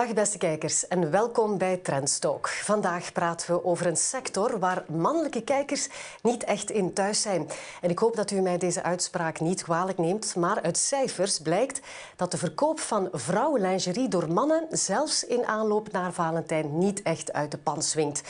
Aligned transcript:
Dag 0.00 0.14
beste 0.14 0.38
kijkers 0.38 0.88
en 0.88 1.10
welkom 1.10 1.58
bij 1.58 1.76
Trendstalk. 1.76 2.48
Vandaag 2.48 3.12
praten 3.12 3.54
we 3.54 3.64
over 3.64 3.86
een 3.86 3.96
sector 3.96 4.58
waar 4.58 4.84
mannelijke 4.88 5.42
kijkers 5.42 5.88
niet 6.22 6.44
echt 6.44 6.70
in 6.70 6.92
thuis 6.92 7.22
zijn. 7.22 7.48
En 7.80 7.90
ik 7.90 7.98
hoop 7.98 8.16
dat 8.16 8.30
u 8.30 8.40
mij 8.40 8.58
deze 8.58 8.82
uitspraak 8.82 9.40
niet 9.40 9.62
kwalijk 9.62 9.98
neemt, 9.98 10.36
maar 10.36 10.62
uit 10.62 10.78
cijfers 10.78 11.38
blijkt 11.38 11.80
dat 12.16 12.30
de 12.30 12.36
verkoop 12.36 12.80
van 12.80 13.08
vrouwenlingerie 13.12 14.08
door 14.08 14.32
mannen 14.32 14.66
zelfs 14.70 15.24
in 15.24 15.46
aanloop 15.46 15.92
naar 15.92 16.12
Valentijn 16.12 16.78
niet 16.78 17.02
echt 17.02 17.32
uit 17.32 17.50
de 17.50 17.58
pan 17.58 17.82
swingt. 17.82 18.22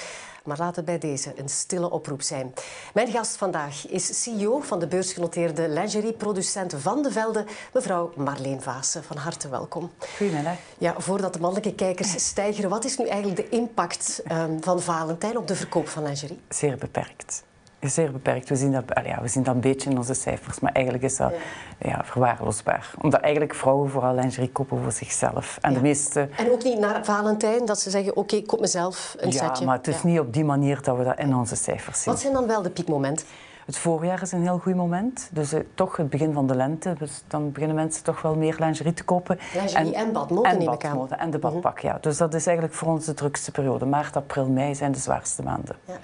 Maar 0.45 0.59
laat 0.59 0.77
het 0.77 0.85
bij 0.85 0.99
deze 0.99 1.33
een 1.37 1.49
stille 1.49 1.91
oproep 1.91 2.23
zijn. 2.23 2.55
Mijn 2.95 3.09
gast 3.09 3.37
vandaag 3.37 3.89
is 3.89 4.23
CEO 4.23 4.61
van 4.61 4.79
de 4.79 4.87
beursgenoteerde 4.87 5.69
lingerieproducent 5.69 6.75
Van 6.77 7.03
de 7.03 7.13
Velde, 7.13 7.45
mevrouw 7.73 8.13
Marleen 8.17 8.63
Vaassen. 8.63 9.05
Van 9.05 9.17
harte 9.17 9.49
welkom. 9.49 9.91
Goedemiddag. 10.17 10.57
Ja, 10.79 10.95
voordat 10.99 11.33
de 11.33 11.41
mannelijke 11.41 11.75
kijkers 11.75 12.27
stijgen, 12.27 12.69
wat 12.69 12.85
is 12.85 12.99
nu 12.99 13.07
eigenlijk 13.07 13.37
de 13.37 13.57
impact 13.57 14.23
um, 14.33 14.63
van 14.63 14.81
Valentijn 14.81 15.37
op 15.37 15.47
de 15.47 15.57
verkoop 15.57 15.89
van 15.89 16.03
lingerie? 16.03 16.41
Zeer 16.49 16.77
beperkt 16.77 17.49
zeer 17.89 18.13
beperkt. 18.13 18.49
We 18.49 18.57
zien, 18.57 18.73
dat, 18.73 18.85
ja, 19.05 19.23
we 19.23 19.29
zien 19.29 19.43
dat 19.43 19.55
een 19.55 19.61
beetje 19.61 19.91
in 19.91 19.97
onze 19.97 20.15
cijfers, 20.15 20.61
maar 20.61 20.73
eigenlijk 20.73 21.05
is 21.05 21.17
dat 21.17 21.33
ja. 21.79 22.05
verwaarloosbaar. 22.05 22.91
Omdat 23.01 23.21
eigenlijk 23.21 23.55
vrouwen 23.55 23.91
vooral 23.91 24.15
lingerie 24.15 24.51
kopen 24.51 24.83
voor 24.83 24.93
zichzelf. 24.93 25.59
En, 25.61 25.75
de 25.75 25.81
meeste... 25.81 26.29
en 26.37 26.51
ook 26.51 26.65
niet 26.65 26.79
naar 26.79 27.05
Valentijn, 27.05 27.65
dat 27.65 27.81
ze 27.81 27.91
zeggen, 27.91 28.11
oké, 28.11 28.21
okay, 28.21 28.39
ik 28.39 28.47
koop 28.47 28.61
mezelf 28.61 29.15
een 29.19 29.31
ja, 29.31 29.47
setje. 29.47 29.65
maar 29.65 29.77
het 29.77 29.87
is 29.87 30.03
niet 30.03 30.19
op 30.19 30.33
die 30.33 30.45
manier 30.45 30.83
dat 30.83 30.97
we 30.97 31.05
dat 31.05 31.19
in 31.19 31.35
onze 31.35 31.57
cijfers 31.57 32.03
zien. 32.03 32.13
Wat 32.13 32.23
zijn 32.23 32.33
dan 32.33 32.47
wel 32.47 32.63
de 32.63 32.71
piekmomenten? 32.71 33.27
Het 33.71 33.79
voorjaar 33.79 34.23
is 34.23 34.33
een 34.33 34.43
heel 34.43 34.59
goed 34.59 34.75
moment. 34.75 35.29
Dus 35.33 35.53
uh, 35.53 35.61
toch 35.75 35.97
het 35.97 36.11
begin 36.11 36.33
van 36.33 36.47
de 36.47 36.55
lente. 36.55 36.95
Dus 36.99 37.23
dan 37.27 37.53
beginnen 37.53 37.77
mensen 37.77 38.05
toch 38.05 38.23
wel 38.23 38.35
meer 38.35 38.57
lingerie 38.59 38.93
te 38.93 39.05
kopen. 39.05 39.39
Lingerie 39.55 39.95
en, 39.95 40.07
en 40.07 40.13
badmode 40.13 40.49
en 40.49 40.59
neem 40.59 40.73
ik 40.73 40.85
aan. 40.85 41.11
En 41.11 41.31
de 41.31 41.39
badpak, 41.39 41.79
ja. 41.79 41.99
Dus 42.01 42.17
dat 42.17 42.35
is 42.35 42.47
eigenlijk 42.47 42.77
voor 42.77 42.89
ons 42.89 43.05
de 43.05 43.15
drukste 43.15 43.51
periode. 43.51 43.87
Maart, 43.87 44.17
april, 44.17 44.49
mei 44.49 44.75
zijn 44.75 44.93
de 44.93 44.99
zwaarste 44.99 45.43
maanden. 45.43 45.77
Ja. 45.85 45.95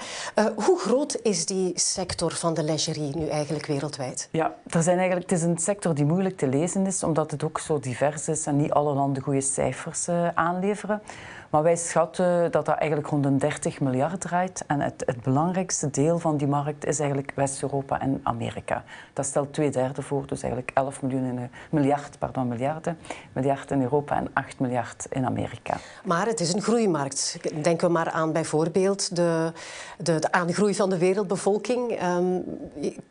Uh, 0.44 0.64
hoe 0.64 0.78
groot 0.78 1.18
is 1.22 1.46
die 1.46 1.72
sector 1.74 2.32
van 2.32 2.54
de 2.54 2.62
lingerie 2.62 3.16
nu 3.16 3.26
eigenlijk 3.26 3.66
wereldwijd? 3.66 4.28
Ja, 4.30 4.54
er 4.66 4.82
zijn 4.82 4.98
eigenlijk, 4.98 5.30
het 5.30 5.38
is 5.38 5.44
een 5.44 5.58
sector 5.58 5.94
die 5.94 6.04
moeilijk 6.04 6.36
te 6.36 6.48
lezen 6.48 6.86
is, 6.86 7.02
omdat 7.02 7.30
het 7.30 7.44
ook 7.44 7.58
zo 7.58 7.78
divers 7.78 8.28
is 8.28 8.46
en 8.46 8.56
niet 8.56 8.72
alle 8.72 8.94
landen 8.94 9.22
goede 9.22 9.40
cijfers 9.40 10.08
uh, 10.08 10.28
aanleveren. 10.34 11.02
Maar 11.50 11.62
wij 11.62 11.76
schatten 11.76 12.50
dat 12.50 12.64
dat 12.66 12.76
eigenlijk 12.76 13.08
rond 13.10 13.24
een 13.24 13.38
30 13.38 13.80
miljard 13.80 14.20
draait. 14.20 14.64
En 14.66 14.80
het, 14.80 15.02
het 15.06 15.22
belangrijkste 15.22 15.90
deel 15.90 16.18
van 16.18 16.36
die 16.36 16.46
markt 16.46 16.86
is 16.86 16.98
eigenlijk 16.98 17.32
West-Europa 17.34 18.00
en 18.00 18.20
Amerika. 18.22 18.84
Dat 19.12 19.26
stelt 19.26 19.52
twee 19.52 19.70
derde 19.70 20.02
voor, 20.02 20.26
dus 20.26 20.42
eigenlijk 20.42 20.70
11 20.74 21.02
miljoen 21.02 21.50
miljard, 21.70 22.18
pardon, 22.18 22.48
miljarden, 22.48 22.98
miljard 23.32 23.70
in 23.70 23.82
Europa 23.82 24.16
en 24.16 24.28
8 24.32 24.58
miljard 24.58 25.06
in 25.10 25.26
Amerika. 25.26 25.76
Maar 26.04 26.26
het 26.26 26.40
is 26.40 26.52
een 26.52 26.62
groeimarkt. 26.62 27.38
Denken 27.62 27.86
we 27.86 27.92
maar 27.92 28.10
aan 28.10 28.32
bijvoorbeeld 28.32 29.16
de, 29.16 29.52
de, 29.98 30.18
de 30.18 30.32
aangroei 30.32 30.74
van 30.74 30.90
de 30.90 30.98
wereldbevolking. 30.98 32.02
Um, 32.02 32.44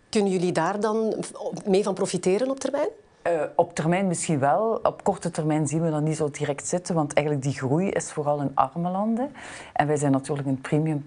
kunnen 0.09 0.31
jullie 0.31 0.51
daar 0.51 0.79
dan 0.79 1.23
mee 1.65 1.83
van 1.83 1.93
profiteren 1.93 2.49
op 2.49 2.59
termijn? 2.59 2.89
Uh, 3.27 3.41
op 3.55 3.75
termijn 3.75 4.07
misschien 4.07 4.39
wel. 4.39 4.79
Op 4.83 5.03
korte 5.03 5.31
termijn 5.31 5.67
zien 5.67 5.81
we 5.81 5.89
dat 5.89 6.01
niet 6.01 6.17
zo 6.17 6.29
direct 6.31 6.67
zitten, 6.67 6.95
want 6.95 7.13
eigenlijk 7.13 7.45
die 7.45 7.57
groei 7.57 7.89
is 7.89 8.11
vooral 8.11 8.39
in 8.39 8.51
arme 8.53 8.89
landen. 8.89 9.31
En 9.73 9.87
wij 9.87 9.95
zijn 9.95 10.11
natuurlijk 10.11 10.47
een 10.47 10.61
premium 10.61 11.03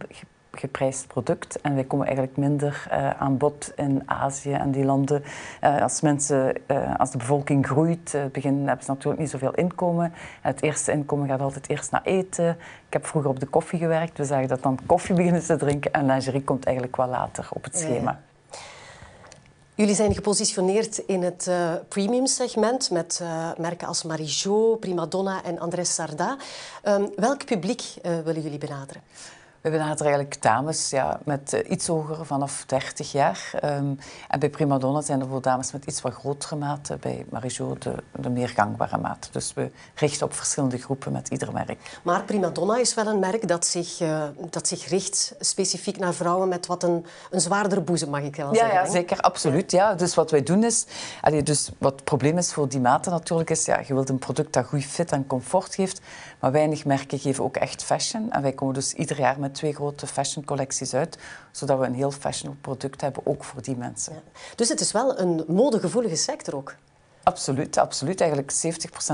geprijsd 0.51 1.07
product 1.07 1.61
en 1.61 1.75
wij 1.75 1.85
komen 1.85 2.07
eigenlijk 2.07 2.37
minder 2.37 2.87
uh, 2.93 3.11
aan 3.11 3.37
bod 3.37 3.73
in 3.77 4.03
Azië 4.07 4.53
en 4.53 4.71
die 4.71 4.85
landen. 4.85 5.23
Uh, 5.65 5.83
als, 5.83 6.01
mensen, 6.01 6.53
als 6.97 7.11
de 7.11 7.19
bevolking 7.19 7.67
groeit, 7.67 8.17
beginnen, 8.33 8.67
hebben 8.67 8.85
ze 8.85 8.91
natuurlijk 8.91 9.21
niet 9.21 9.31
zoveel 9.31 9.55
inkomen. 9.55 10.13
Het 10.41 10.63
eerste 10.63 10.93
inkomen 10.93 11.29
gaat 11.29 11.41
altijd 11.41 11.69
eerst 11.69 11.91
naar 11.91 12.03
eten. 12.05 12.49
Ik 12.87 12.93
heb 12.93 13.07
vroeger 13.07 13.31
op 13.31 13.41
de 13.41 13.47
koffie 13.47 13.79
gewerkt. 13.79 14.19
We 14.19 14.25
zagen 14.25 14.49
dat 14.49 14.63
dan 14.63 14.79
koffie 14.87 15.15
beginnen 15.21 15.45
te 15.45 15.57
drinken 15.57 15.93
en 15.93 16.07
lingerie 16.07 16.45
komt 16.45 16.65
eigenlijk 16.65 16.97
wel 16.97 17.09
later 17.09 17.49
op 17.53 17.65
het 17.65 17.79
schema. 17.79 18.11
Ja. 18.11 18.28
Jullie 19.79 19.95
zijn 19.95 20.15
gepositioneerd 20.15 20.99
in 20.99 21.23
het 21.23 21.47
uh, 21.49 21.73
premium 21.89 22.27
segment 22.27 22.91
met 22.91 23.19
uh, 23.23 23.51
merken 23.59 23.89
als 23.89 24.03
Marijo, 24.03 24.77
Primadonna 24.77 25.45
en 25.45 25.59
Andrés 25.59 25.95
Sarda. 25.95 26.37
Um, 26.85 27.11
welk 27.17 27.45
publiek 27.45 27.83
uh, 27.83 28.19
willen 28.25 28.43
jullie 28.43 28.59
benaderen? 28.59 29.03
We 29.61 29.71
benaderen 29.71 30.07
eigenlijk 30.07 30.43
dames 30.43 30.91
ja, 30.91 31.21
met 31.25 31.53
uh, 31.53 31.71
iets 31.71 31.87
hoger, 31.87 32.27
vanaf 32.27 32.65
30 32.67 33.13
jaar. 33.13 33.51
Um, 33.65 33.99
en 34.29 34.39
bij 34.39 34.51
Primadonna 34.51 35.01
zijn 35.01 35.21
er 35.21 35.27
voor 35.29 35.43
dames 35.43 35.73
met 35.73 35.85
iets 35.85 36.01
wat 36.01 36.13
grotere 36.13 36.57
maten. 36.57 36.99
Bij 37.01 37.27
Marijo 37.31 37.77
de, 37.79 37.95
de 38.13 38.31
meer 38.31 38.49
gangbare 38.49 38.99
maat. 38.99 39.29
Dus 39.33 39.55
we 39.55 39.71
richten 39.95 40.27
op 40.27 40.35
verschillende 40.35 40.79
groepen 40.79 41.13
met 41.13 41.29
ieder 41.29 41.53
merk. 41.53 41.99
Maar 42.03 42.23
Primadonna 42.23 42.79
is 42.79 42.95
wel 42.95 43.07
een 43.07 43.19
merk 43.19 43.49
dat 43.49 43.67
zich, 43.67 44.01
uh, 44.01 44.23
dat 44.51 44.69
zich 44.69 44.89
richt 44.89 45.35
specifiek 45.41 45.99
naar 45.99 46.15
vrouwen 46.15 46.49
met 46.49 46.67
wat 46.67 46.83
een, 46.83 47.07
een 47.31 47.41
zwaardere 47.41 47.81
boezem, 47.81 48.11
mag 48.11 48.23
ik 48.23 48.37
wel 48.37 48.55
ja, 48.55 48.59
zeggen. 48.59 48.85
Ja, 48.85 48.91
zeker, 48.91 49.21
absoluut. 49.21 49.71
Ja. 49.71 49.95
Dus 49.95 50.15
wat 50.15 50.31
wij 50.31 50.43
doen 50.43 50.65
is... 50.65 50.87
Allee, 51.21 51.43
dus 51.43 51.71
wat 51.79 51.93
het 51.93 52.05
probleem 52.05 52.39
is 52.39 52.53
voor 52.53 52.69
die 52.69 52.81
maten 52.81 53.13
natuurlijk 53.13 53.51
is... 53.51 53.65
Ja, 53.65 53.81
je 53.87 53.95
wilt 53.95 54.09
een 54.09 54.19
product 54.19 54.53
dat 54.53 54.67
goed 54.67 54.85
fit 54.85 55.13
en 55.13 55.27
comfort 55.27 55.75
geeft. 55.75 56.01
Maar 56.41 56.53
weinig 56.53 56.85
merken 56.85 57.19
geven 57.19 57.45
ook 57.45 57.57
echt 57.57 57.85
fashion. 57.85 58.33
En 58.33 58.43
wij 58.43 58.53
komen 58.53 58.75
dus 58.75 58.93
ieder 58.93 59.19
jaar 59.19 59.41
met 59.41 59.55
twee 59.55 59.75
grote 59.75 60.07
fashion 60.07 60.45
collecties 60.45 60.95
uit, 60.95 61.19
zodat 61.51 61.79
we 61.79 61.87
een 61.87 61.95
heel 61.95 62.11
fashion 62.11 62.59
product 62.61 63.01
hebben, 63.01 63.27
ook 63.27 63.45
voor 63.45 63.63
die 63.63 63.77
mensen. 63.77 64.23
Dus 64.55 64.69
het 64.69 64.81
is 64.81 64.93
wel 64.93 65.19
een 65.19 65.45
modegevoelige 65.47 66.17
sector 66.17 66.55
ook? 66.55 66.75
Absoluut, 67.29 67.79
absoluut. 67.79 68.21
Eigenlijk 68.21 68.53
70% 68.53 68.57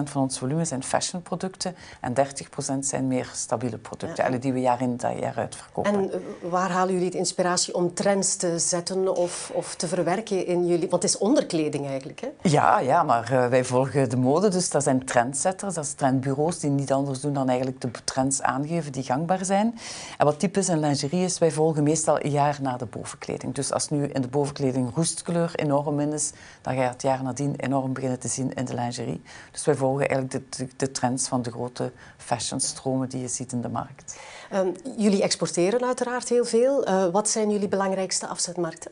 van 0.04 0.22
ons 0.22 0.38
volume 0.38 0.64
zijn 0.64 0.82
fashionproducten 0.82 1.74
en 2.00 2.14
30% 2.14 2.78
zijn 2.80 3.06
meer 3.06 3.30
stabiele 3.32 3.78
producten, 3.78 4.32
ja. 4.32 4.38
die 4.38 4.52
we 4.52 4.60
jaar 4.60 4.80
in 4.80 5.00
jaar 5.20 5.34
uit 5.36 5.56
verkopen. 5.56 5.92
En 5.92 6.22
waar 6.50 6.70
halen 6.70 6.94
jullie 6.94 7.10
de 7.10 7.18
inspiratie 7.18 7.74
om 7.74 7.94
trends 7.94 8.36
te 8.36 8.58
zetten 8.58 9.16
of, 9.16 9.50
of 9.54 9.74
te 9.74 9.88
verwerken 9.88 10.46
in 10.46 10.66
jullie... 10.66 10.88
Want 10.88 11.02
het 11.02 11.12
is 11.12 11.18
onderkleding 11.18 11.86
eigenlijk, 11.86 12.20
hè? 12.20 12.28
Ja, 12.42 12.78
ja 12.78 13.02
maar 13.02 13.32
uh, 13.32 13.46
wij 13.46 13.64
volgen 13.64 14.10
de 14.10 14.16
mode, 14.16 14.48
dus 14.48 14.70
dat 14.70 14.82
zijn 14.82 15.04
trendsetters, 15.04 15.74
dat 15.74 15.84
zijn 15.86 15.96
trendbureaus 15.96 16.58
die 16.58 16.70
niet 16.70 16.92
anders 16.92 17.20
doen 17.20 17.32
dan 17.32 17.48
eigenlijk 17.48 17.80
de 17.80 17.90
trends 18.04 18.42
aangeven 18.42 18.92
die 18.92 19.02
gangbaar 19.02 19.44
zijn. 19.44 19.78
En 20.18 20.24
wat 20.24 20.38
typisch 20.38 20.68
in 20.68 20.80
lingerie 20.80 21.24
is, 21.24 21.38
wij 21.38 21.50
volgen 21.50 21.82
meestal 21.82 22.24
een 22.24 22.30
jaar 22.30 22.58
na 22.62 22.76
de 22.76 22.86
bovenkleding. 22.86 23.54
Dus 23.54 23.72
als 23.72 23.88
nu 23.88 24.06
in 24.06 24.22
de 24.22 24.28
bovenkleding 24.28 24.94
roestkleur 24.94 25.50
enorm 25.54 26.00
in 26.00 26.12
is, 26.12 26.32
dan 26.62 26.74
ga 26.74 26.82
je 26.82 26.88
het 26.88 27.02
jaar 27.02 27.22
nadien 27.22 27.54
enorm 27.56 27.92
te 28.12 28.28
zien 28.28 28.54
in 28.54 28.64
de 28.64 28.74
lingerie. 28.74 29.22
Dus 29.52 29.64
wij 29.64 29.74
volgen 29.74 30.08
eigenlijk 30.08 30.50
de, 30.50 30.64
de, 30.64 30.72
de 30.76 30.90
trends 30.90 31.28
van 31.28 31.42
de 31.42 31.50
grote 31.50 31.92
fashionstromen 32.16 33.08
die 33.08 33.20
je 33.20 33.28
ziet 33.28 33.52
in 33.52 33.60
de 33.60 33.68
markt. 33.68 34.20
Um, 34.52 34.72
jullie 34.96 35.22
exporteren 35.22 35.84
uiteraard 35.84 36.28
heel 36.28 36.44
veel. 36.44 36.88
Uh, 36.88 37.06
wat 37.06 37.28
zijn 37.28 37.50
jullie 37.50 37.68
belangrijkste 37.68 38.26
afzetmarkten? 38.26 38.90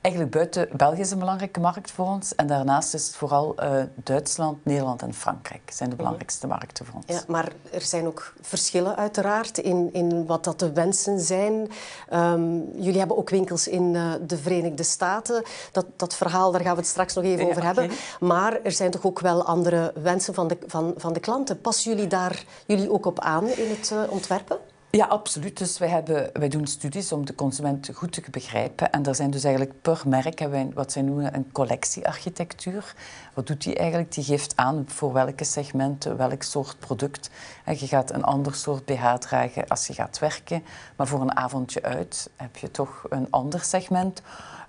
Eigenlijk 0.00 0.34
buiten 0.34 0.68
België 0.72 1.00
is 1.00 1.10
een 1.10 1.18
belangrijke 1.18 1.60
markt 1.60 1.90
voor 1.90 2.06
ons. 2.06 2.34
En 2.34 2.46
daarnaast 2.46 2.94
is 2.94 3.06
het 3.06 3.16
vooral 3.16 3.54
uh, 3.58 3.82
Duitsland, 3.94 4.64
Nederland 4.64 5.02
en 5.02 5.14
Frankrijk 5.14 5.70
zijn 5.72 5.90
de 5.90 5.96
belangrijkste 5.96 6.46
markten 6.46 6.86
voor 6.86 6.94
ons. 6.94 7.04
Ja, 7.06 7.20
maar 7.26 7.52
er 7.72 7.80
zijn 7.80 8.06
ook 8.06 8.32
verschillen 8.40 8.96
uiteraard 8.96 9.58
in, 9.58 9.88
in 9.92 10.26
wat 10.26 10.44
dat 10.44 10.58
de 10.58 10.72
wensen 10.72 11.20
zijn. 11.20 11.70
Um, 12.12 12.70
jullie 12.74 12.98
hebben 12.98 13.16
ook 13.16 13.30
winkels 13.30 13.68
in 13.68 13.94
uh, 13.94 14.12
de 14.26 14.36
Verenigde 14.36 14.82
Staten. 14.82 15.42
Dat, 15.72 15.86
dat 15.96 16.14
verhaal, 16.14 16.50
daar 16.50 16.60
gaan 16.60 16.74
we 16.74 16.80
het 16.80 16.88
straks 16.88 17.14
nog 17.14 17.24
even 17.24 17.44
ja, 17.44 17.50
over 17.50 17.62
okay. 17.62 17.74
hebben. 17.74 17.96
Maar 18.20 18.60
er 18.62 18.72
zijn 18.72 18.90
toch 18.90 19.04
ook 19.04 19.20
wel 19.20 19.44
andere 19.44 19.92
wensen 20.02 20.34
van 20.34 20.48
de, 20.48 20.58
van, 20.66 20.94
van 20.96 21.12
de 21.12 21.20
klanten. 21.20 21.60
Passen 21.60 21.92
jullie 21.92 22.08
daar 22.08 22.44
jullie 22.66 22.92
ook 22.92 23.06
op 23.06 23.20
aan 23.20 23.46
in 23.46 23.70
het 23.70 23.90
uh, 23.92 24.12
ontwerpen? 24.12 24.58
Ja, 24.92 25.06
absoluut. 25.06 25.58
Dus 25.58 25.78
wij, 25.78 25.88
hebben, 25.88 26.30
wij 26.32 26.48
doen 26.48 26.66
studies 26.66 27.12
om 27.12 27.26
de 27.26 27.34
consument 27.34 27.90
goed 27.94 28.12
te 28.12 28.22
begrijpen. 28.30 28.92
En 28.92 29.06
er 29.06 29.14
zijn 29.14 29.30
dus 29.30 29.44
eigenlijk 29.44 29.82
per 29.82 30.02
merk 30.06 30.38
hebben 30.38 30.64
wij 30.64 30.74
wat 30.74 30.92
zij 30.92 31.02
noemen 31.02 31.34
een 31.34 31.52
collectiearchitectuur. 31.52 32.94
Wat 33.34 33.46
doet 33.46 33.62
die 33.62 33.76
eigenlijk? 33.76 34.12
Die 34.12 34.24
geeft 34.24 34.56
aan 34.56 34.84
voor 34.86 35.12
welke 35.12 35.44
segmenten, 35.44 36.16
welk 36.16 36.42
soort 36.42 36.78
product. 36.78 37.30
En 37.64 37.76
je 37.78 37.86
gaat 37.86 38.12
een 38.12 38.24
ander 38.24 38.54
soort 38.54 38.84
BH 38.84 39.14
dragen 39.14 39.68
als 39.68 39.86
je 39.86 39.92
gaat 39.92 40.18
werken. 40.18 40.62
Maar 40.96 41.06
voor 41.06 41.20
een 41.20 41.36
avondje 41.36 41.82
uit 41.82 42.30
heb 42.36 42.56
je 42.56 42.70
toch 42.70 43.04
een 43.08 43.26
ander 43.30 43.60
segment. 43.60 44.22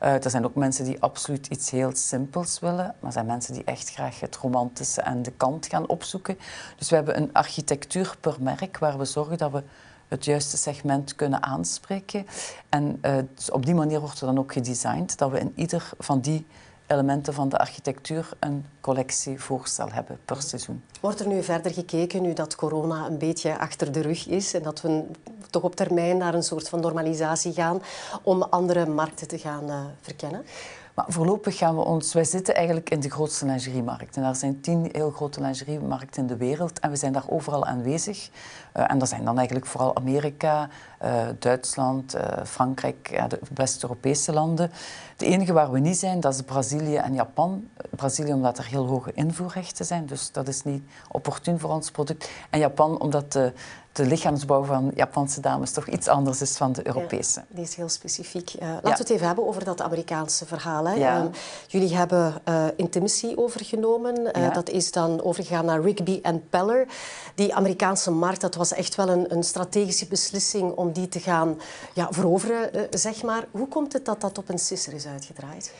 Uh, 0.03 0.24
er 0.24 0.29
zijn 0.29 0.45
ook 0.45 0.56
mensen 0.56 0.85
die 0.85 1.01
absoluut 1.01 1.47
iets 1.47 1.69
heel 1.69 1.95
simpels 1.95 2.59
willen. 2.59 2.77
Maar 2.77 2.95
er 3.01 3.12
zijn 3.12 3.25
mensen 3.25 3.53
die 3.53 3.63
echt 3.63 3.91
graag 3.91 4.19
het 4.19 4.35
romantische 4.35 5.01
en 5.01 5.24
de 5.24 5.31
kant 5.31 5.67
gaan 5.67 5.88
opzoeken. 5.88 6.38
Dus 6.77 6.89
we 6.89 6.95
hebben 6.95 7.17
een 7.17 7.33
architectuur 7.33 8.15
per 8.19 8.35
merk 8.39 8.77
waar 8.77 8.97
we 8.97 9.06
zorgen 9.06 9.38
dat 9.38 9.51
we 9.51 9.63
het 10.12 10.25
juiste 10.25 10.58
segment 10.58 11.16
kunnen 11.16 11.44
aanspreken. 11.44 12.25
En 12.69 13.02
dus 13.36 13.52
op 13.52 13.66
die 13.66 13.75
manier 13.75 14.00
wordt 14.00 14.19
er 14.19 14.25
dan 14.25 14.40
ook 14.40 14.54
gedesigned 14.54 15.18
dat 15.18 15.31
we 15.31 15.40
in 15.40 15.52
ieder 15.56 15.90
van 16.00 16.19
die 16.19 16.46
elementen 16.92 17.34
van 17.34 17.50
de 17.50 17.58
architectuur 17.58 18.30
een 18.40 18.66
collectievoorstel 18.81 19.92
hebben 19.92 20.19
per 20.25 20.42
seizoen. 20.42 20.84
Wordt 21.00 21.19
er 21.19 21.28
nu 21.28 21.44
verder 21.44 21.74
gekeken, 21.74 22.22
nu 22.22 22.34
dat 22.34 22.56
corona 22.56 23.06
een 23.06 23.18
beetje 23.18 23.58
achter 23.58 23.92
de 23.92 24.02
rug 24.02 24.28
is 24.28 24.54
en 24.54 24.63
dat 24.63 24.81
we 24.81 25.06
toch 25.50 25.63
op 25.63 25.75
termijn 25.75 26.18
naar 26.18 26.34
een 26.34 26.44
soort 26.44 26.69
van 26.69 26.80
normalisatie 26.80 27.54
gaan, 27.54 27.81
om 28.24 28.42
andere 28.42 28.86
markten 28.86 29.28
te 29.28 29.38
gaan 29.38 29.69
uh, 29.69 29.86
verkennen? 30.02 30.46
Maar 30.95 31.05
voorlopig 31.07 31.57
gaan 31.57 31.75
we 31.75 31.81
ons... 31.81 32.13
Wij 32.13 32.23
zitten 32.23 32.55
eigenlijk 32.55 32.89
in 32.89 32.99
de 32.99 33.09
grootste 33.09 33.45
lingeriemarkt. 33.45 34.17
En 34.17 34.23
er 34.23 34.35
zijn 34.35 34.61
tien 34.61 34.89
heel 34.91 35.11
grote 35.11 35.41
lingeriemarkten 35.41 36.21
in 36.21 36.27
de 36.27 36.38
wereld. 36.38 36.79
En 36.79 36.89
we 36.89 36.95
zijn 36.95 37.13
daar 37.13 37.29
overal 37.29 37.65
aanwezig. 37.65 38.29
Uh, 38.77 38.91
en 38.91 38.99
dat 38.99 39.09
zijn 39.09 39.25
dan 39.25 39.38
eigenlijk 39.38 39.65
vooral 39.65 39.95
Amerika, 39.95 40.69
uh, 41.03 41.27
Duitsland, 41.39 42.15
uh, 42.15 42.21
Frankrijk, 42.45 43.23
de 43.27 43.39
West-Europese 43.53 44.33
landen. 44.33 44.71
De 45.17 45.25
enige 45.25 45.53
waar 45.53 45.71
we 45.71 45.79
niet 45.79 45.97
zijn, 45.97 46.19
dat 46.19 46.33
is 46.33 46.41
Brazilië 46.41 46.95
en 46.95 47.13
Japan. 47.13 47.67
Brazilië 47.89 48.33
omdat 48.33 48.57
er 48.57 48.65
heel 48.65 48.85
hoge 48.85 49.11
invoerrechten 49.13 49.85
zijn. 49.85 50.05
Dus 50.05 50.31
dat 50.31 50.47
is 50.47 50.63
niet 50.63 50.83
opportun 51.11 51.59
voor 51.59 51.69
ons 51.69 51.91
product. 51.91 52.29
En 52.49 52.59
Japan 52.59 52.99
omdat 52.99 53.31
de 53.31 53.53
de 53.91 54.05
lichaamsbouw 54.05 54.63
van 54.63 54.91
Japanse 54.95 55.41
dames 55.41 55.71
toch 55.71 55.88
iets 55.88 56.07
anders 56.07 56.41
is 56.41 56.57
van 56.57 56.71
de 56.71 56.88
Europese. 56.88 57.39
Ja, 57.39 57.45
die 57.55 57.63
is 57.63 57.75
heel 57.75 57.89
specifiek. 57.89 58.53
Uh, 58.53 58.67
laten 58.69 58.81
we 58.83 58.89
het 58.89 59.09
even 59.09 59.25
hebben 59.25 59.47
over 59.47 59.63
dat 59.63 59.81
Amerikaanse 59.81 60.45
verhaal. 60.45 60.88
Hè. 60.88 60.93
Ja. 60.93 61.21
Um, 61.21 61.29
jullie 61.67 61.95
hebben 61.95 62.33
uh, 62.49 62.65
Intimacy 62.75 63.33
overgenomen. 63.35 64.38
Uh, 64.38 64.53
dat 64.53 64.69
is 64.69 64.91
dan 64.91 65.23
overgegaan 65.23 65.65
naar 65.65 65.81
Rigby 65.81 66.19
en 66.21 66.49
Peller. 66.49 66.88
Die 67.35 67.55
Amerikaanse 67.55 68.11
markt, 68.11 68.41
dat 68.41 68.55
was 68.55 68.73
echt 68.73 68.95
wel 68.95 69.09
een, 69.09 69.33
een 69.33 69.43
strategische 69.43 70.07
beslissing 70.07 70.71
om 70.75 70.91
die 70.91 71.07
te 71.07 71.19
gaan 71.19 71.59
ja, 71.93 72.07
veroveren, 72.11 72.88
zeg 72.89 73.23
maar. 73.23 73.45
Hoe 73.51 73.67
komt 73.67 73.93
het 73.93 74.05
dat 74.05 74.21
dat 74.21 74.38
op 74.38 74.49
een 74.49 74.59
sisser 74.59 74.93
is 74.93 75.05
uitgedraaid? 75.05 75.73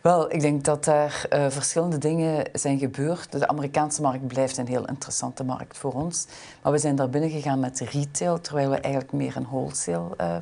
Wel, 0.00 0.32
ik 0.32 0.40
denk 0.40 0.64
dat 0.64 0.84
daar 0.84 1.26
uh, 1.32 1.46
verschillende 1.48 1.98
dingen 1.98 2.44
zijn 2.52 2.78
gebeurd. 2.78 3.32
De 3.32 3.48
Amerikaanse 3.48 4.02
markt 4.02 4.26
blijft 4.26 4.56
een 4.56 4.66
heel 4.66 4.84
interessante 4.86 5.44
markt 5.44 5.78
voor 5.78 5.92
ons. 5.92 6.26
Maar 6.62 6.72
we 6.72 6.78
zijn 6.78 6.96
daar 6.96 7.10
binnen 7.10 7.30
gegaan 7.30 7.60
met 7.60 7.80
retail, 7.80 8.40
terwijl 8.40 8.70
we 8.70 8.76
eigenlijk 8.76 9.12
meer 9.12 9.36
een 9.36 9.46
wholesale 9.46 10.14
uh, 10.20 10.36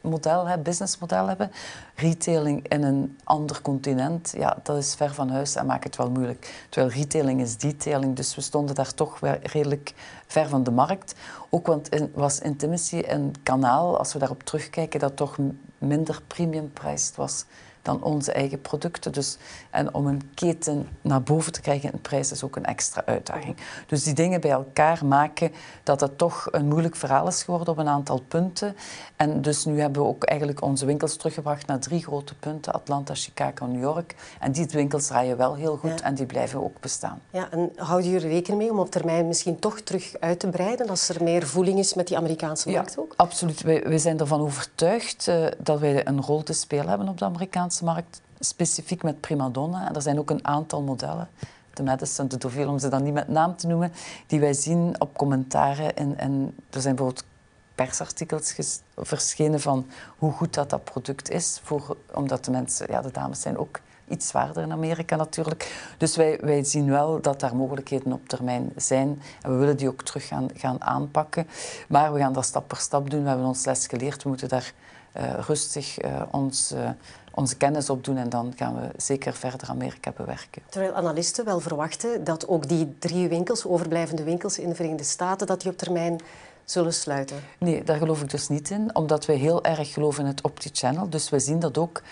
model, 0.00 0.46
hè, 0.48 0.58
businessmodel 0.58 1.26
hebben. 1.26 1.50
Retailing 1.94 2.68
in 2.68 2.82
een 2.82 3.18
ander 3.24 3.62
continent, 3.62 4.32
ja, 4.36 4.58
dat 4.62 4.76
is 4.76 4.94
ver 4.94 5.14
van 5.14 5.30
huis 5.30 5.54
en 5.54 5.66
maakt 5.66 5.84
het 5.84 5.96
wel 5.96 6.10
moeilijk. 6.10 6.66
Terwijl 6.68 6.92
retailing 6.92 7.40
is 7.40 7.56
detailing, 7.56 8.16
dus 8.16 8.34
we 8.34 8.40
stonden 8.40 8.74
daar 8.74 8.94
toch 8.94 9.18
redelijk 9.42 9.94
ver 10.26 10.48
van 10.48 10.62
de 10.62 10.70
markt. 10.70 11.14
Ook 11.50 11.66
want 11.66 11.88
was 12.14 12.40
Intimacy 12.40 13.02
een 13.06 13.34
kanaal, 13.42 13.98
als 13.98 14.12
we 14.12 14.18
daarop 14.18 14.42
terugkijken, 14.42 15.00
dat 15.00 15.16
toch 15.16 15.36
minder 15.78 16.20
premium 16.26 16.72
prijsd 16.72 17.16
was 17.16 17.44
dan 17.84 18.02
onze 18.02 18.32
eigen 18.32 18.60
producten. 18.60 19.12
Dus, 19.12 19.36
en 19.70 19.94
om 19.94 20.06
een 20.06 20.30
keten 20.34 20.88
naar 21.00 21.22
boven 21.22 21.52
te 21.52 21.60
krijgen 21.60 21.92
in 21.92 22.00
prijs 22.00 22.32
is 22.32 22.44
ook 22.44 22.56
een 22.56 22.64
extra 22.64 23.02
uitdaging. 23.06 23.56
Dus 23.86 24.02
die 24.02 24.14
dingen 24.14 24.40
bij 24.40 24.50
elkaar 24.50 25.06
maken 25.06 25.52
dat 25.82 26.00
het 26.00 26.18
toch 26.18 26.48
een 26.50 26.68
moeilijk 26.68 26.96
verhaal 26.96 27.26
is 27.26 27.42
geworden 27.42 27.68
op 27.68 27.78
een 27.78 27.88
aantal 27.88 28.20
punten. 28.28 28.76
En 29.16 29.42
dus 29.42 29.64
nu 29.64 29.80
hebben 29.80 30.02
we 30.02 30.08
ook 30.08 30.24
eigenlijk 30.24 30.62
onze 30.62 30.86
winkels 30.86 31.16
teruggebracht 31.16 31.66
naar 31.66 31.78
drie 31.78 32.02
grote 32.02 32.34
punten: 32.34 32.72
Atlanta, 32.72 33.14
Chicago 33.14 33.64
en 33.64 33.72
New 33.72 33.82
York. 33.82 34.14
En 34.40 34.52
die 34.52 34.66
winkels 34.70 35.06
draaien 35.06 35.36
wel 35.36 35.54
heel 35.54 35.76
goed 35.76 36.00
en 36.00 36.14
die 36.14 36.26
blijven 36.26 36.64
ook 36.64 36.80
bestaan. 36.80 37.20
Ja, 37.30 37.50
en 37.50 37.72
houden 37.76 38.10
jullie 38.10 38.28
rekening 38.28 38.62
mee 38.62 38.70
om 38.70 38.78
op 38.78 38.90
termijn 38.90 39.26
misschien 39.26 39.58
toch 39.58 39.80
terug 39.80 40.14
uit 40.20 40.38
te 40.40 40.48
breiden 40.48 40.88
als 40.88 41.08
er 41.08 41.22
meer 41.22 41.46
voeling 41.46 41.78
is 41.78 41.94
met 41.94 42.06
die 42.06 42.16
Amerikaanse 42.16 42.70
markt 42.70 42.98
ook? 42.98 43.12
Absoluut. 43.16 43.62
We 43.62 43.98
zijn 43.98 44.18
ervan 44.18 44.40
overtuigd 44.40 45.26
uh, 45.28 45.46
dat 45.58 45.80
wij 45.80 46.06
een 46.06 46.22
rol 46.22 46.42
te 46.42 46.52
spelen 46.52 46.88
hebben 46.88 47.08
op 47.08 47.18
de 47.18 47.24
Amerikaanse 47.24 47.73
markt, 47.80 48.20
specifiek 48.38 49.02
met 49.02 49.20
primadonna. 49.20 49.88
En 49.88 49.94
er 49.94 50.02
zijn 50.02 50.18
ook 50.18 50.30
een 50.30 50.46
aantal 50.46 50.82
modellen, 50.82 51.28
de 51.74 51.82
Madison, 51.82 52.28
de 52.28 52.38
Deauville, 52.38 52.68
om 52.68 52.78
ze 52.78 52.88
dan 52.88 53.02
niet 53.02 53.12
met 53.12 53.28
naam 53.28 53.56
te 53.56 53.66
noemen, 53.66 53.92
die 54.26 54.40
wij 54.40 54.52
zien 54.52 55.00
op 55.00 55.16
commentaren. 55.16 55.96
En, 55.96 56.18
en 56.18 56.54
er 56.70 56.80
zijn 56.80 56.94
bijvoorbeeld 56.94 57.26
persartikels 57.74 58.54
verschenen 58.96 59.60
van 59.60 59.86
hoe 60.18 60.32
goed 60.32 60.54
dat, 60.54 60.70
dat 60.70 60.84
product 60.84 61.30
is. 61.30 61.60
Voor, 61.62 61.96
omdat 62.12 62.44
de 62.44 62.50
mensen, 62.50 62.86
ja, 62.90 63.02
de 63.02 63.10
dames 63.10 63.40
zijn 63.40 63.58
ook 63.58 63.80
iets 64.08 64.28
zwaarder 64.28 64.62
in 64.62 64.72
Amerika 64.72 65.16
natuurlijk. 65.16 65.94
Dus 65.98 66.16
wij, 66.16 66.38
wij 66.40 66.64
zien 66.64 66.90
wel 66.90 67.20
dat 67.20 67.40
daar 67.40 67.56
mogelijkheden 67.56 68.12
op 68.12 68.28
termijn 68.28 68.72
zijn. 68.76 69.22
En 69.42 69.50
we 69.50 69.56
willen 69.56 69.76
die 69.76 69.88
ook 69.88 70.02
terug 70.02 70.26
gaan, 70.26 70.48
gaan 70.54 70.82
aanpakken. 70.82 71.46
Maar 71.88 72.12
we 72.12 72.18
gaan 72.18 72.32
dat 72.32 72.44
stap 72.44 72.68
per 72.68 72.76
stap 72.76 73.10
doen. 73.10 73.22
We 73.22 73.28
hebben 73.28 73.46
ons 73.46 73.64
les 73.64 73.86
geleerd. 73.86 74.22
We 74.22 74.28
moeten 74.28 74.48
daar 74.48 74.72
uh, 75.16 75.38
rustig 75.38 76.04
uh, 76.04 76.22
ons... 76.30 76.72
Uh, 76.72 76.88
onze 77.34 77.56
kennis 77.56 77.90
opdoen 77.90 78.16
en 78.16 78.28
dan 78.28 78.52
gaan 78.56 78.74
we 78.74 78.88
zeker 78.96 79.32
verder 79.32 79.68
Amerika 79.68 80.12
bewerken. 80.16 80.62
Terwijl 80.68 80.92
analisten 80.92 81.44
wel 81.44 81.60
verwachten 81.60 82.24
dat 82.24 82.48
ook 82.48 82.68
die 82.68 82.94
drie 82.98 83.28
winkels, 83.28 83.66
overblijvende 83.66 84.22
winkels 84.22 84.58
in 84.58 84.68
de 84.68 84.74
Verenigde 84.74 85.04
Staten, 85.04 85.46
dat 85.46 85.60
die 85.60 85.70
op 85.70 85.78
termijn 85.78 86.20
zullen 86.64 86.94
sluiten. 86.94 87.36
Nee, 87.58 87.84
daar 87.84 87.98
geloof 87.98 88.22
ik 88.22 88.30
dus 88.30 88.48
niet 88.48 88.70
in, 88.70 88.96
omdat 88.96 89.26
wij 89.26 89.36
heel 89.36 89.64
erg 89.64 89.92
geloven 89.92 90.22
in 90.22 90.28
het 90.28 90.42
opti-channel. 90.42 91.10
Dus 91.10 91.30
we 91.30 91.38
zien 91.38 91.58
dat 91.58 91.78
ook 91.78 92.02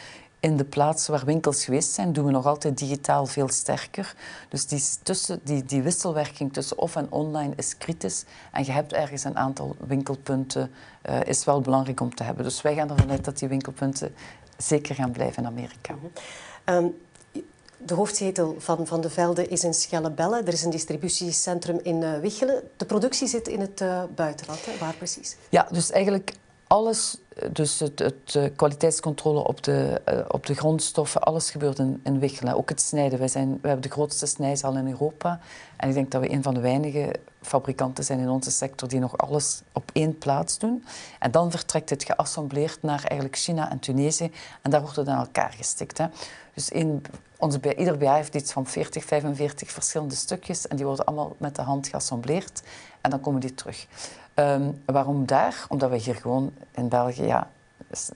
in 0.43 0.57
de 0.57 0.65
plaatsen 0.65 1.13
waar 1.13 1.25
winkels 1.25 1.65
geweest 1.65 1.93
zijn, 1.93 2.13
doen 2.13 2.25
we 2.25 2.31
nog 2.31 2.47
altijd 2.47 2.79
digitaal 2.79 3.27
veel 3.27 3.49
sterker. 3.49 4.15
Dus 4.49 4.67
die, 4.67 4.83
tussen, 5.03 5.41
die, 5.45 5.65
die 5.65 5.83
wisselwerking 5.83 6.53
tussen 6.53 6.79
off 6.79 6.97
en 6.97 7.07
online 7.11 7.53
is 7.57 7.79
kritisch. 7.79 8.25
En 8.53 8.65
je 8.65 8.73
hebt 8.73 8.93
ergens 8.93 9.25
een 9.25 9.37
aantal 9.37 9.77
winkelpunten, 9.87 10.71
uh, 11.09 11.21
is 11.25 11.45
wel 11.45 11.61
belangrijk 11.61 12.01
om 12.01 12.15
te 12.15 12.23
hebben. 12.23 12.45
Dus 12.45 12.63
wij 12.63 12.75
gaan 12.75 12.91
ervan 12.91 13.11
uit 13.11 13.25
dat 13.25 13.39
die 13.39 13.49
winkelpunten 13.49 14.15
zeker 14.63 14.95
gaan 14.95 15.11
blijven 15.11 15.43
in 15.43 15.49
Amerika. 15.49 15.95
um, 16.65 16.95
de 17.85 17.95
hoofdzetel 17.95 18.55
van 18.59 18.87
Van 18.87 19.01
de 19.01 19.11
Velde 19.11 19.49
is 19.49 19.65
in 19.65 19.75
Schellebelle. 19.75 20.43
Er 20.43 20.53
is 20.53 20.63
een 20.63 20.71
distributiecentrum 20.71 21.81
in 21.83 22.03
uh, 22.03 22.19
Wichelen. 22.19 22.63
De 22.77 22.85
productie 22.85 23.29
zit 23.29 23.49
in 23.49 23.61
het 23.61 23.81
uh, 23.81 24.03
buitenland. 24.15 24.67
Hè? 24.67 24.79
Waar 24.79 24.95
precies? 24.95 25.37
Ja, 25.49 25.69
dus 25.71 25.91
eigenlijk 25.91 26.33
alles, 26.67 27.17
dus 27.53 27.79
het, 27.81 27.99
het 27.99 28.53
kwaliteitscontrole 28.57 29.47
op 29.47 29.63
de, 29.63 30.01
op 30.29 30.47
de 30.47 30.55
grondstoffen, 30.55 31.21
alles 31.21 31.51
gebeurt 31.51 31.79
in, 31.79 32.01
in 32.05 32.19
Wichelen. 32.19 32.57
Ook 32.57 32.69
het 32.69 32.81
snijden. 32.81 33.19
Wij, 33.19 33.29
zijn, 33.29 33.49
wij 33.49 33.71
hebben 33.71 33.89
de 33.89 33.95
grootste 33.95 34.27
snijzaal 34.27 34.77
in 34.77 34.89
Europa. 34.89 35.41
En 35.77 35.89
ik 35.89 35.95
denk 35.95 36.11
dat 36.11 36.21
we 36.21 36.33
een 36.33 36.43
van 36.43 36.55
de 36.55 36.61
weinige 36.61 37.13
fabrikanten 37.43 38.05
zijn 38.05 38.19
in 38.19 38.29
onze 38.29 38.51
sector 38.51 38.89
die 38.89 39.01
nog 39.01 39.19
alles 39.19 39.63
op 39.73 39.91
één 39.93 40.19
plaats 40.19 40.59
doen. 40.59 40.85
En 41.19 41.31
dan 41.31 41.51
vertrekt 41.51 41.91
het 41.91 42.05
geassembleerd 42.05 42.83
naar 42.83 43.05
eigenlijk 43.05 43.37
China 43.37 43.71
en 43.71 43.79
Tunesië. 43.79 44.31
En 44.63 44.71
daar 44.71 44.81
wordt 44.81 44.97
het 44.97 45.09
aan 45.09 45.19
elkaar 45.19 45.53
gestikt. 45.53 45.99
Hè. 45.99 46.07
Dus 46.55 46.69
in, 46.69 47.03
onze, 47.37 47.77
ieder 47.77 47.99
BA 47.99 48.15
heeft 48.15 48.35
iets 48.35 48.53
van 48.53 48.67
40, 48.67 49.05
45 49.05 49.71
verschillende 49.71 50.15
stukjes. 50.15 50.69
En 50.69 50.77
die 50.77 50.87
worden 50.87 51.05
allemaal 51.05 51.37
met 51.39 51.57
de 51.57 51.63
hand 51.63 51.89
geassembleerd. 51.89 52.63
En 53.01 53.11
dan 53.11 53.21
komen 53.21 53.41
die 53.41 53.55
terug. 53.55 53.87
Um, 54.35 54.83
waarom 54.85 55.27
daar? 55.27 55.65
Omdat 55.69 55.91
we 55.91 55.97
hier 55.97 56.15
gewoon 56.15 56.53
in 56.71 56.89
België 56.89 57.25
ja, 57.25 57.51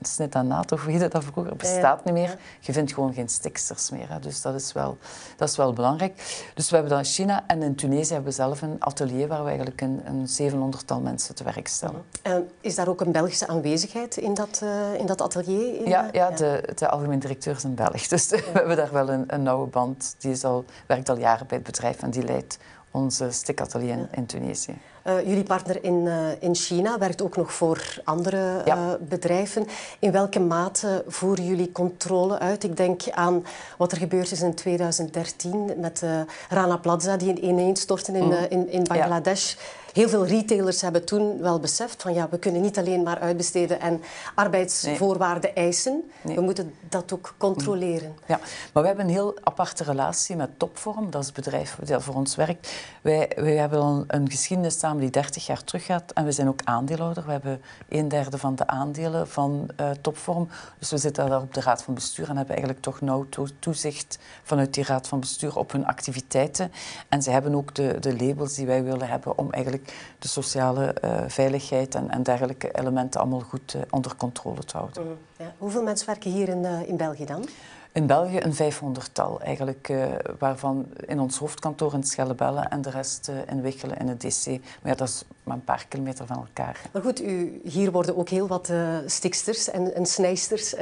snit 0.00 0.34
aan 0.34 0.46
NATO, 0.46 0.76
hoe 0.76 0.90
heette 0.90 1.08
dat 1.08 1.25
vroeger, 1.25 1.56
bestaat 1.56 2.04
niet 2.04 2.14
meer. 2.14 2.38
Je 2.61 2.73
vindt 2.73 2.92
gewoon 2.92 3.14
geen 3.14 3.28
stiksters 3.28 3.90
meer. 3.90 4.09
Hè. 4.09 4.18
Dus 4.18 4.42
dat 4.42 4.54
is, 4.54 4.73
wel, 4.73 4.99
dat 5.37 5.49
is 5.49 5.56
wel 5.56 5.73
belangrijk. 5.73 6.45
Dus 6.54 6.68
we 6.68 6.75
hebben 6.75 6.92
dan 6.95 7.02
in 7.04 7.11
China 7.11 7.45
en 7.47 7.62
in 7.62 7.75
Tunesië 7.75 8.12
hebben 8.12 8.30
we 8.30 8.37
zelf 8.37 8.62
een 8.62 8.76
atelier 8.78 9.28
waar 9.28 9.42
we 9.42 9.49
eigenlijk 9.49 9.80
een, 9.80 10.02
een 10.04 10.52
700-tal 10.52 11.00
mensen 11.00 11.35
te 11.35 11.45
werk 11.45 11.68
stellen. 11.68 12.04
En 12.23 12.50
is 12.61 12.75
daar 12.75 12.88
ook 12.88 13.00
een 13.00 13.12
Belgische 13.12 13.47
aanwezigheid 13.47 14.16
in 14.16 14.35
dat, 14.35 14.61
uh, 14.62 14.95
in 14.95 15.06
dat 15.06 15.23
atelier? 15.23 15.80
In, 15.80 15.88
ja, 15.88 16.09
ja, 16.12 16.30
De, 16.30 16.73
de 16.75 16.88
algemeen 16.88 17.18
directeur 17.18 17.56
is 17.56 17.62
een 17.62 17.75
Belg. 17.75 18.06
Dus 18.16 18.28
we 18.28 18.50
hebben 18.52 18.76
daar 18.76 18.92
wel 18.92 19.09
een, 19.09 19.25
een 19.26 19.42
nauwe 19.42 19.66
band. 19.66 20.14
Die 20.18 20.30
is 20.30 20.45
al, 20.45 20.64
werkt 20.87 21.09
al 21.09 21.18
jaren 21.18 21.47
bij 21.47 21.56
het 21.56 21.66
bedrijf 21.66 22.02
en 22.02 22.11
die 22.11 22.25
leidt 22.25 22.59
onze 22.97 23.31
stikatelier 23.31 23.91
in, 23.91 24.09
in 24.11 24.26
Tunesië. 24.26 24.75
Uh, 25.07 25.26
jullie 25.26 25.43
partner 25.43 25.85
in, 25.85 26.05
uh, 26.07 26.29
in 26.38 26.55
China 26.55 26.99
werkt 26.99 27.23
ook 27.23 27.37
nog 27.37 27.53
voor 27.53 28.00
andere 28.05 28.62
ja. 28.65 28.76
uh, 28.76 28.93
bedrijven. 29.00 29.67
In 29.99 30.12
welke 30.12 30.41
mate 30.41 31.05
voeren 31.07 31.45
jullie 31.45 31.73
controle 31.73 32.38
uit? 32.38 32.65
Ik 32.65 32.76
denk 32.76 33.03
aan 33.11 33.45
wat 33.79 33.93
er 33.93 33.99
gebeurd 33.99 34.33
is 34.33 34.43
in 34.43 34.55
2013 34.55 35.73
met 35.76 36.03
Rana 36.49 36.76
Plaza, 36.76 37.17
die 37.17 37.41
ineenstortte 37.41 38.12
in, 38.12 38.25
mm. 38.25 38.47
in, 38.49 38.71
in 38.71 38.83
Bangladesh. 38.83 39.53
Ja 39.53 39.85
heel 39.97 40.09
veel 40.09 40.26
retailers 40.26 40.81
hebben 40.81 41.05
toen 41.05 41.41
wel 41.41 41.61
beseft 41.61 42.03
van 42.03 42.15
ja, 42.15 42.29
we 42.31 42.38
kunnen 42.38 42.61
niet 42.61 42.79
alleen 42.79 43.03
maar 43.03 43.19
uitbesteden 43.19 43.81
en 43.81 44.03
arbeidsvoorwaarden 44.35 45.55
eisen. 45.55 46.11
We 46.23 46.41
moeten 46.41 46.75
dat 46.88 47.12
ook 47.12 47.35
controleren. 47.38 48.17
Ja, 48.26 48.41
maar 48.73 48.83
we 48.83 48.88
hebben 48.88 49.07
een 49.07 49.12
heel 49.12 49.37
aparte 49.43 49.85
relatie 49.85 50.37
met 50.37 50.59
Topvorm. 50.59 51.11
Dat 51.11 51.21
is 51.21 51.26
het 51.26 51.37
bedrijf 51.37 51.79
dat 51.85 52.03
voor 52.03 52.15
ons 52.15 52.35
werkt. 52.35 52.73
Wij, 53.03 53.33
wij 53.37 53.57
hebben 53.57 54.05
een 54.07 54.31
geschiedenis 54.31 54.79
samen 54.79 55.00
die 55.00 55.11
30 55.11 55.47
jaar 55.47 55.65
teruggaat 55.65 56.12
en 56.12 56.25
we 56.25 56.33
zijn 56.33 56.49
ook 56.49 56.61
aandeelhouder. 56.65 57.25
We 57.25 57.33
hebben 57.33 57.62
een 57.88 58.09
derde 58.09 58.38
van 58.38 58.55
de 58.55 58.67
aandelen 58.67 59.29
van 59.29 59.69
uh, 59.81 59.91
Topvorm. 60.00 60.49
Dus 60.79 60.91
we 60.91 60.99
zitten 60.99 61.29
daar 61.29 61.41
op 61.41 61.55
de 61.55 61.61
raad 61.61 61.83
van 61.83 61.95
bestuur 61.95 62.29
en 62.29 62.37
hebben 62.37 62.55
eigenlijk 62.55 62.85
toch 62.85 63.00
nauw 63.00 63.26
toezicht 63.59 64.19
vanuit 64.43 64.75
die 64.75 64.85
raad 64.85 65.09
van 65.09 65.21
bestuur 65.21 65.57
op 65.57 65.73
hun 65.73 65.87
activiteiten. 65.87 66.73
En 67.09 67.23
ze 67.23 67.31
hebben 67.31 67.55
ook 67.55 67.75
de, 67.75 67.97
de 68.00 68.17
labels 68.17 68.55
die 68.55 68.67
wij 68.67 68.85
willen 68.85 69.09
hebben 69.09 69.38
om 69.38 69.53
eigenlijk 69.53 69.85
de 70.19 70.28
sociale 70.28 70.95
uh, 71.05 71.11
veiligheid 71.26 71.95
en, 71.95 72.11
en, 72.11 72.23
dergelijke 72.23 72.78
elementen 72.78 73.21
allemaal 73.21 73.40
goed 73.40 73.75
uh, 73.75 73.83
onder 73.90 74.16
controle 74.16 74.64
te 74.64 74.76
houden. 74.76 75.02
Mm, 75.02 75.16
ja. 75.37 75.55
Hoeveel 75.59 75.83
mensen 75.83 76.07
werken 76.07 76.31
hier 76.31 76.49
in, 76.49 76.64
uh, 76.64 76.88
in 76.88 76.97
België 76.97 77.25
dan? 77.25 77.49
In 77.97 78.07
België 78.07 78.38
een 78.41 78.55
vijfhonderdtal 78.55 79.41
eigenlijk, 79.41 79.88
uh, 79.88 80.07
waarvan 80.38 80.87
in 81.07 81.21
ons 81.21 81.38
hoofdkantoor 81.38 81.95
in 81.95 82.05
Schellebelle 82.05 82.61
en 82.61 82.83
de 82.83 82.91
rest 82.91 83.29
uh, 83.29 83.37
in 83.50 83.62
Wichelen 83.62 83.99
in 83.99 84.09
het 84.09 84.21
DC. 84.21 84.47
Maar 84.47 84.91
ja, 84.93 84.95
dat 84.95 85.09
is 85.09 85.25
maar 85.43 85.57
een 85.57 85.65
paar 85.65 85.87
kilometer 85.88 86.26
van 86.26 86.37
elkaar. 86.37 86.81
Maar 86.93 87.03
goed, 87.03 87.23
u, 87.23 87.61
hier 87.65 87.93
worden 87.93 88.17
ook 88.17 88.29
heel 88.29 88.47
wat 88.47 88.69
uh, 88.69 88.97
stiksters 89.07 89.71
en, 89.71 89.95
en 89.95 90.07
snijsters 90.07 90.76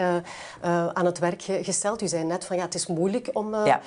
aan 0.92 1.04
het 1.04 1.18
werk 1.18 1.42
gesteld. 1.42 2.02
U 2.02 2.08
zei 2.08 2.24
net 2.24 2.44
van 2.44 2.56
ja, 2.56 2.62
het 2.62 2.74
is 2.74 2.86
moeilijk 2.86 3.30
om, 3.32 3.54
ja. 3.54 3.80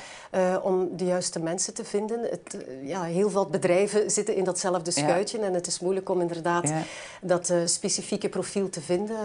om 0.62 0.98
de 0.98 1.06
juiste 1.06 1.40
mensen 1.40 1.74
te 1.74 1.86
vinden. 1.86 2.22
Het, 2.22 2.66
ja, 2.82 3.04
heel 3.04 3.30
veel 3.30 3.46
bedrijven 3.46 4.12
zitten 4.12 4.36
in 4.36 4.44
datzelfde 4.44 4.92
schuitje 4.92 5.40
ja. 5.40 5.46
en 5.46 5.54
het 5.54 5.68
is 5.68 5.80
moeilijk 5.80 6.10
om 6.10 6.22
inderdaad 6.22 6.68
ja. 6.70 6.82
dat 7.22 7.54
specifieke 7.66 8.30
profiel 8.30 8.70
te 8.70 8.82
vinden 8.82 9.18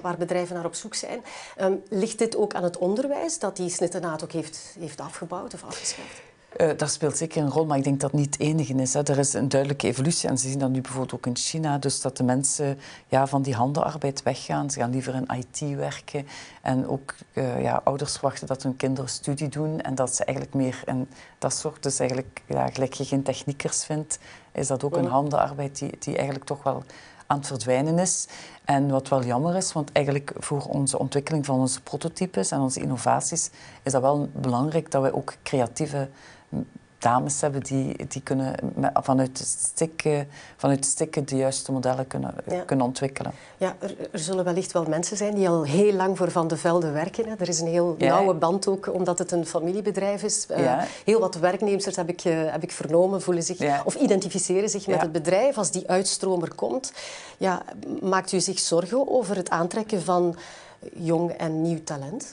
waar 0.00 0.16
bedrijven 0.16 0.54
naar 0.54 0.64
op 0.64 0.74
zoek 0.74 0.94
zijn. 0.94 1.24
Um, 1.60 1.82
ligt 1.88 2.18
dit 2.18 2.36
ook 2.36 2.54
aan 2.54 2.64
het 2.64 2.78
onderwijs? 2.78 3.38
Dat 3.44 3.56
die 3.56 3.68
Snittenaat 3.68 4.24
ook 4.24 4.32
heeft, 4.32 4.76
heeft 4.78 5.00
afgebouwd 5.00 5.54
of 5.54 5.64
afgeschaft? 5.64 6.22
Uh, 6.56 6.70
dat 6.76 6.90
speelt 6.90 7.16
zeker 7.16 7.42
een 7.42 7.50
rol, 7.50 7.66
maar 7.66 7.78
ik 7.78 7.84
denk 7.84 8.00
dat 8.00 8.10
het 8.10 8.20
niet 8.20 8.34
het 8.34 8.42
enige 8.42 8.74
is. 8.74 8.94
Hè. 8.94 9.02
Er 9.02 9.18
is 9.18 9.32
een 9.32 9.48
duidelijke 9.48 9.86
evolutie 9.86 10.28
en 10.28 10.38
ze 10.38 10.48
zien 10.48 10.58
dat 10.58 10.70
nu 10.70 10.80
bijvoorbeeld 10.80 11.14
ook 11.14 11.26
in 11.26 11.36
China. 11.36 11.78
Dus 11.78 12.00
dat 12.00 12.16
de 12.16 12.22
mensen 12.22 12.78
ja, 13.08 13.26
van 13.26 13.42
die 13.42 13.54
handenarbeid 13.54 14.22
weggaan. 14.22 14.70
Ze 14.70 14.78
gaan 14.78 14.90
liever 14.90 15.14
in 15.14 15.28
IT 15.36 15.76
werken. 15.76 16.26
En 16.62 16.88
ook 16.88 17.14
uh, 17.32 17.62
ja, 17.62 17.80
ouders 17.84 18.12
verwachten 18.12 18.46
dat 18.46 18.62
hun 18.62 18.76
kinderen 18.76 19.10
studie 19.10 19.48
doen 19.48 19.80
en 19.80 19.94
dat 19.94 20.14
ze 20.14 20.24
eigenlijk 20.24 20.56
meer 20.56 20.82
in 20.86 21.08
dat 21.38 21.54
soort... 21.54 21.82
Dus 21.82 21.98
eigenlijk, 21.98 22.42
ja, 22.46 22.70
gelijk 22.70 22.92
je 22.92 23.04
geen 23.04 23.22
techniekers 23.22 23.84
vindt, 23.84 24.18
is 24.52 24.66
dat 24.66 24.84
ook 24.84 24.96
een 24.96 25.06
handenarbeid 25.06 25.78
die, 25.78 25.98
die 25.98 26.14
eigenlijk 26.14 26.46
toch 26.46 26.62
wel 26.62 26.82
aan 27.26 27.38
het 27.38 27.46
verdwijnen 27.46 27.98
is. 27.98 28.26
En 28.64 28.88
wat 28.88 29.08
wel 29.08 29.24
jammer 29.24 29.56
is, 29.56 29.72
want 29.72 29.92
eigenlijk 29.92 30.32
voor 30.38 30.64
onze 30.64 30.98
ontwikkeling 30.98 31.44
van 31.46 31.58
onze 31.58 31.82
prototypes 31.82 32.50
en 32.50 32.60
onze 32.60 32.80
innovaties 32.80 33.50
is 33.82 33.92
dat 33.92 34.02
wel 34.02 34.28
belangrijk 34.32 34.90
dat 34.90 35.02
wij 35.02 35.12
ook 35.12 35.34
creatieve 35.42 36.08
dames 37.04 37.40
hebben 37.40 37.62
die, 37.62 38.06
die 38.08 38.22
kunnen 38.22 38.54
vanuit, 39.02 39.38
de 39.38 39.44
stikken, 39.44 40.28
vanuit 40.56 40.82
de 40.82 40.88
stikken 40.88 41.24
de 41.24 41.36
juiste 41.36 41.72
modellen 41.72 42.06
kunnen, 42.06 42.34
kunnen 42.66 42.86
ontwikkelen. 42.86 43.32
Ja, 43.56 43.76
er, 43.78 43.94
er, 44.12 44.18
zullen 44.18 44.44
wellicht 44.44 44.72
wel 44.72 44.84
mensen 44.84 45.16
zijn 45.16 45.34
die 45.34 45.48
al 45.48 45.62
heel 45.62 45.92
lang 45.92 46.16
voor 46.16 46.30
Van 46.30 46.48
de 46.48 46.56
Velde 46.56 46.90
werken. 46.90 47.28
Hè. 47.28 47.34
Er 47.38 47.48
is 47.48 47.60
een 47.60 47.66
heel 47.66 47.96
nauwe 47.98 48.34
band 48.34 48.68
ook, 48.68 48.94
omdat 48.94 49.18
het 49.18 49.32
een 49.32 49.46
familiebedrijf 49.46 50.22
is. 50.22 50.46
Uh, 50.50 50.82
heel 51.04 51.20
wat 51.20 51.34
werknemers 51.34 51.96
heb 51.96 52.08
ik, 52.08 52.24
uh, 52.24 52.52
heb 52.52 52.62
ik 52.62 52.72
vernomen, 52.72 53.22
voelen 53.22 53.42
zich 53.42 53.84
of 53.84 53.94
identificeren 53.94 54.68
zich 54.68 54.86
met 54.86 55.00
het 55.00 55.12
bedrijf. 55.12 55.58
Als 55.58 55.70
die 55.70 55.88
uitstromer 55.88 56.54
komt, 56.54 56.92
ja, 57.36 57.62
maakt 58.00 58.32
u 58.32 58.40
zich 58.40 58.58
zorgen 58.58 59.08
over 59.08 59.36
het 59.36 59.50
aantrekken 59.50 60.02
van 60.02 60.36
jong 60.92 61.30
en 61.30 61.62
nieuw 61.62 61.84
talent? 61.84 62.30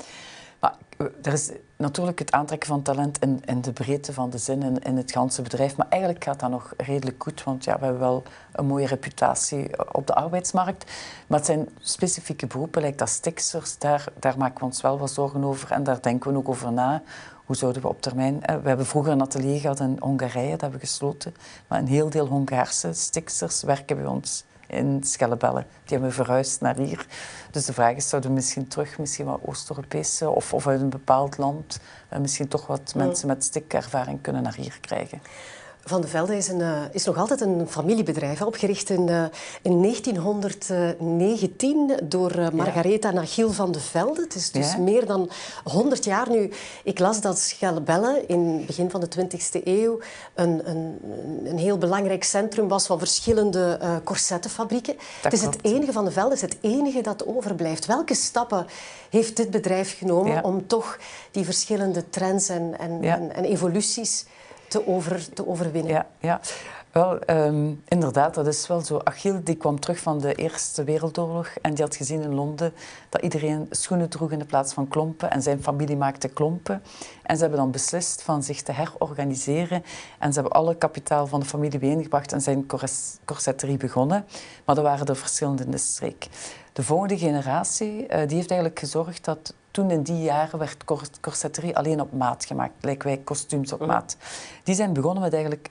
Maar 0.60 0.76
er 1.22 1.34
is 1.34 1.50
natuurlijk 1.82 2.20
het 2.20 2.32
aantrekken 2.32 2.70
van 2.70 2.82
talent 2.82 3.20
in, 3.46 3.62
de 3.62 3.72
breedte 3.72 4.14
van 4.14 4.30
de 4.30 4.38
zin 4.38 4.64
in, 4.64 4.80
in 4.80 4.98
het 4.98 5.12
ganse 5.12 5.42
bedrijf. 5.42 5.78
Maar 5.78 5.88
eigenlijk 5.90 6.24
gaat 6.24 6.40
dat 6.40 6.50
nog 6.50 6.74
redelijk 6.78 7.24
goed, 7.24 7.44
want 7.44 7.64
ja, 7.64 7.80
we 7.80 7.84
hebben 7.84 8.02
wel 8.02 8.24
een 8.52 8.66
mooie 8.66 8.88
reputatie 8.88 9.94
op 9.94 10.08
de 10.08 10.14
arbeidsmarkt. 10.14 10.92
Maar 11.28 11.38
het 11.38 11.48
zijn 11.48 11.70
specifieke 11.80 12.48
beroepen, 12.48 12.82
lijkt 12.82 13.02
als 13.02 13.14
stiksters, 13.14 13.78
daar, 13.78 14.06
daar 14.20 14.38
maken 14.38 14.60
we 14.60 14.66
ons 14.66 14.82
wel 14.82 14.98
wat 14.98 15.12
zorgen 15.12 15.44
over 15.44 15.72
en 15.72 15.84
daar 15.84 16.02
denken 16.02 16.32
we 16.32 16.38
ook 16.38 16.50
over 16.50 16.72
na. 16.72 17.02
Hoe 17.46 17.56
zouden 17.56 17.82
we 17.82 17.88
op 17.88 18.02
termijn... 18.02 18.40
We 18.40 18.68
hebben 18.68 18.86
vroeger 18.86 19.12
een 19.12 19.22
atelier 19.22 19.60
gehad 19.60 19.80
in 19.80 19.98
Hongarije, 20.00 20.52
dat 20.52 20.62
hebben 20.62 20.80
we 20.80 20.86
gesloten. 20.86 21.34
Maar 21.68 21.80
een 21.80 21.88
heel 21.88 22.10
deel 22.10 22.28
Hongaarse 22.28 22.94
stiksters 22.94 23.62
werken 23.62 23.96
bij 23.96 24.06
ons 24.06 24.44
in 24.72 25.04
Schellebellen. 25.04 25.66
Die 25.84 25.98
hebben 25.98 26.14
verhuisd 26.14 26.62
naar 26.62 26.78
hier. 26.78 27.06
Dus 27.52 27.66
de 27.66 27.74
vraag 27.74 27.96
is, 27.96 28.10
zouden 28.10 28.30
we 28.30 28.36
misschien 28.36 28.68
terug, 28.68 28.98
misschien 28.98 29.26
wat 29.26 29.40
Oost-Europese 29.46 30.30
of, 30.30 30.54
of 30.54 30.68
uit 30.68 30.82
een 30.82 30.90
bepaald 30.90 31.38
land, 31.38 31.80
uh, 32.14 32.20
misschien 32.20 32.48
toch 32.48 32.68
wat 32.68 32.94
mensen 32.96 33.28
met 33.28 33.44
stikervaring 33.44 34.22
kunnen 34.22 34.44
naar 34.44 34.56
hier 34.56 34.78
krijgen? 34.82 35.22
Van 35.84 36.02
de 36.02 36.08
Velde 36.08 36.38
is, 36.38 36.48
een, 36.48 36.60
uh, 36.60 36.82
is 36.92 37.06
nog 37.06 37.18
altijd 37.18 37.42
een 37.42 37.68
familiebedrijf, 37.70 38.42
opgericht 38.42 38.90
in, 38.90 39.08
uh, 39.08 39.24
in 39.62 39.82
1919 39.82 42.00
door 42.04 42.38
uh, 42.38 42.50
Margaretha 42.50 43.10
ja. 43.10 43.16
Nagiel 43.16 43.52
van 43.52 43.72
de 43.72 43.80
Velde. 43.80 44.22
Het 44.22 44.36
is 44.36 44.52
dus 44.52 44.72
ja. 44.72 44.78
meer 44.78 45.06
dan 45.06 45.30
100 45.64 46.04
jaar 46.04 46.30
nu. 46.30 46.52
Ik 46.84 47.00
las 47.00 47.22
dat 47.22 47.40
Schellebelle 47.40 48.24
in 48.28 48.40
het 48.40 48.66
begin 48.66 48.90
van 48.90 49.00
de 49.00 49.08
20e 49.08 49.64
eeuw 49.64 50.00
een, 50.34 50.70
een, 50.70 51.00
een 51.44 51.58
heel 51.58 51.78
belangrijk 51.78 52.24
centrum 52.24 52.68
was 52.68 52.86
van 52.86 52.98
verschillende 52.98 53.80
corsettenfabrieken. 54.04 54.96
Het 55.22 55.34
is 55.34 55.40
klopt. 55.40 55.56
het 55.56 55.66
enige 55.66 55.92
van 55.92 56.06
de 56.06 56.12
Velde, 56.12 56.34
is 56.34 56.42
het 56.42 56.58
enige 56.62 57.02
dat 57.02 57.28
overblijft. 57.28 57.86
Welke 57.86 58.16
stappen 58.16 58.66
heeft 59.10 59.38
dit 59.38 59.52
bedrijf 59.52 59.98
genomen 59.98 60.34
ja. 60.34 60.42
om 60.42 60.68
toch 60.68 60.98
die 61.32 61.46
verschillende 61.46 62.10
trends 62.10 62.50
en, 62.50 62.80
en, 62.80 63.04
en, 63.04 63.36
en 63.36 63.44
evoluties 63.44 64.26
te, 64.72 64.88
over, 64.88 65.34
te 65.34 65.48
overwinnen. 65.48 65.92
Ja, 65.92 66.08
ja. 66.20 66.40
Wel, 66.92 67.20
um, 67.30 67.82
inderdaad, 67.88 68.34
dat 68.34 68.48
is 68.48 68.68
wel 68.68 68.82
zo. 68.82 69.00
Achille 69.04 69.44
die 69.44 69.56
kwam 69.56 69.80
terug 69.80 70.00
van 70.00 70.20
de 70.20 70.34
Eerste 70.36 70.84
Wereldoorlog 70.84 71.48
en 71.62 71.74
die 71.74 71.84
had 71.84 71.96
gezien 71.96 72.22
in 72.22 72.34
Londen 72.34 72.74
dat 73.10 73.22
iedereen 73.22 73.68
schoenen 73.70 74.10
droeg 74.10 74.32
in 74.32 74.40
de 74.40 74.46
plaats 74.46 74.74
van 74.74 74.88
klompen 74.88 75.32
en 75.32 75.42
zijn 75.42 75.64
familie 75.64 75.98
maakte 75.98 76.28
klompen. 76.28 76.84
En 77.24 77.36
ze 77.36 77.42
hebben 77.42 77.60
dan 77.60 77.72
beslist 77.72 78.22
van 78.22 78.44
zich 78.44 78.62
te 78.62 78.72
herorganiseren 78.72 79.84
en 80.20 80.34
ze 80.34 80.40
hebben 80.40 80.58
alle 80.58 80.76
kapitaal 80.76 81.28
van 81.28 81.40
de 81.40 81.46
familie 81.46 81.80
bijeengebracht 81.80 82.32
en 82.32 82.42
zijn 82.42 82.66
corsetterie 83.26 83.78
begonnen. 83.78 84.26
Maar 84.66 84.78
er 84.78 84.84
waren 84.84 85.06
er 85.06 85.16
verschillende 85.16 85.64
in 85.64 85.72
de 85.72 85.78
streek. 85.78 86.28
De 86.74 86.84
volgende 86.84 87.18
generatie 87.18 88.02
uh, 88.02 88.08
die 88.08 88.36
heeft 88.36 88.52
eigenlijk 88.52 88.80
gezorgd 88.80 89.26
dat 89.26 89.54
toen 89.72 89.92
in 89.92 90.02
die 90.02 90.22
jaren 90.22 90.60
werd 90.60 90.84
corsetterie 91.22 91.78
alleen 91.78 92.02
op 92.02 92.14
maat 92.14 92.46
gemaakt, 92.46 92.74
lijken 92.82 93.08
wij 93.08 93.18
kostuums 93.18 93.74
op 93.74 93.80
mhm. 93.80 93.90
maat. 93.90 94.18
Die 94.64 94.76
zijn 94.76 94.94
begonnen 94.94 95.24
met 95.24 95.34
eigenlijk 95.34 95.70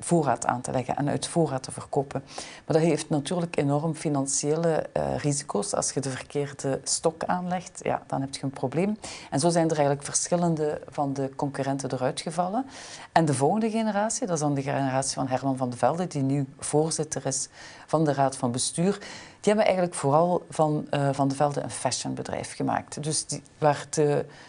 voorraad 0.00 0.46
aan 0.46 0.60
te 0.60 0.70
leggen 0.70 0.96
en 0.96 1.08
uit 1.08 1.26
voorraad 1.26 1.62
te 1.62 1.70
verkopen. 1.70 2.22
Maar 2.66 2.76
dat 2.76 2.86
heeft 2.86 3.08
natuurlijk 3.08 3.56
enorm 3.56 3.94
financiële 3.94 4.86
uh, 4.96 5.16
risico's. 5.16 5.74
Als 5.74 5.92
je 5.92 6.00
de 6.00 6.10
verkeerde 6.10 6.80
stok 6.82 7.24
aanlegt, 7.24 7.80
ja, 7.82 8.02
dan 8.06 8.20
heb 8.20 8.34
je 8.34 8.42
een 8.42 8.50
probleem. 8.50 8.96
En 9.30 9.40
zo 9.40 9.48
zijn 9.48 9.64
er 9.64 9.76
eigenlijk 9.76 10.06
verschillende 10.06 10.80
van 10.88 11.12
de 11.12 11.30
concurrenten 11.36 11.92
eruit 11.92 12.20
gevallen. 12.20 12.66
En 13.12 13.24
de 13.24 13.34
volgende 13.34 13.70
generatie, 13.70 14.26
dat 14.26 14.36
is 14.36 14.42
dan 14.42 14.54
de 14.54 14.62
generatie 14.62 15.14
van 15.14 15.28
Herman 15.28 15.56
van 15.56 15.70
de 15.70 15.76
Velde, 15.76 16.06
die 16.06 16.22
nu 16.22 16.46
voorzitter 16.58 17.26
is 17.26 17.48
van 17.86 18.04
de 18.04 18.12
Raad 18.12 18.36
van 18.36 18.52
Bestuur, 18.52 18.98
die 19.40 19.52
hebben 19.52 19.64
eigenlijk 19.64 19.94
vooral 19.94 20.46
van 20.50 20.86
uh, 20.90 21.08
Van 21.12 21.28
de 21.28 21.34
Velde 21.34 21.60
een 21.60 21.70
fashionbedrijf 21.70 22.54
gemaakt. 22.54 23.02
Dus 23.02 23.26
die, 23.26 23.42
waar 23.58 23.86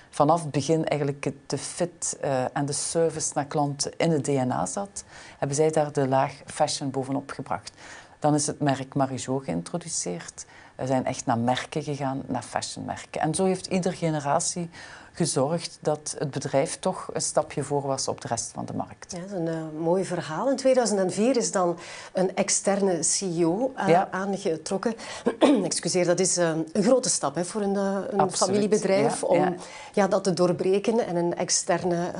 vanaf 0.09 0.41
het 0.41 0.51
begin 0.51 0.85
eigenlijk 0.85 1.31
de 1.45 1.57
fit 1.57 2.17
uh, 2.23 2.57
en 2.57 2.65
de 2.65 2.73
service 2.73 3.31
naar 3.33 3.45
klanten 3.45 3.91
in 3.97 4.11
het 4.11 4.25
DNA 4.25 4.65
zat, 4.65 5.03
hebben 5.37 5.57
zij 5.57 5.71
daar 5.71 5.91
de 5.91 6.07
laag 6.07 6.33
fashion 6.45 6.91
bovenop 6.91 7.31
gebracht. 7.31 7.71
Dan 8.19 8.33
is 8.35 8.47
het 8.47 8.59
merk 8.59 8.95
Marijo 8.95 9.39
geïntroduceerd. 9.39 10.45
We 10.79 10.87
zijn 10.87 11.05
echt 11.05 11.25
naar 11.25 11.37
merken 11.37 11.83
gegaan, 11.83 12.21
naar 12.27 12.43
fashionmerken. 12.43 13.21
En 13.21 13.35
zo 13.35 13.45
heeft 13.45 13.65
iedere 13.65 13.95
generatie 13.95 14.69
gezorgd 15.13 15.77
dat 15.81 16.15
het 16.17 16.31
bedrijf 16.31 16.79
toch 16.79 17.09
een 17.13 17.21
stapje 17.21 17.63
voor 17.63 17.81
was 17.81 18.07
op 18.07 18.21
de 18.21 18.27
rest 18.27 18.51
van 18.53 18.65
de 18.65 18.73
markt. 18.73 19.11
Ja, 19.11 19.19
dat 19.19 19.27
is 19.27 19.35
een 19.35 19.47
uh, 19.47 19.81
mooi 19.81 20.05
verhaal. 20.05 20.49
In 20.49 20.55
2004 20.55 21.37
is 21.37 21.51
dan 21.51 21.77
een 22.13 22.35
externe 22.35 23.03
CEO 23.03 23.73
uh, 23.77 23.87
ja. 23.87 24.07
aangetrokken. 24.11 24.93
Excuseer, 25.63 26.05
dat 26.05 26.19
is 26.19 26.37
uh, 26.37 26.49
een 26.73 26.83
grote 26.83 27.09
stap 27.09 27.35
hè, 27.35 27.45
voor 27.45 27.61
een, 27.61 27.75
een 28.19 28.31
familiebedrijf 28.31 29.21
ja, 29.21 29.27
om 29.27 29.39
ja. 29.39 29.53
ja. 29.93 30.07
dat 30.07 30.23
te 30.23 30.33
doorbreken 30.33 31.07
en 31.07 31.15
een 31.15 31.35
externe 31.35 32.11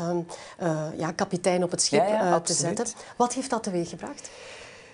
ja, 0.97 1.11
kapitein 1.11 1.63
op 1.63 1.71
het 1.71 1.81
schip 1.81 2.03
te 2.43 2.53
zetten. 2.53 2.85
Wat 3.15 3.33
heeft 3.33 3.49
dat 3.49 3.63
teweeggebracht? 3.63 4.29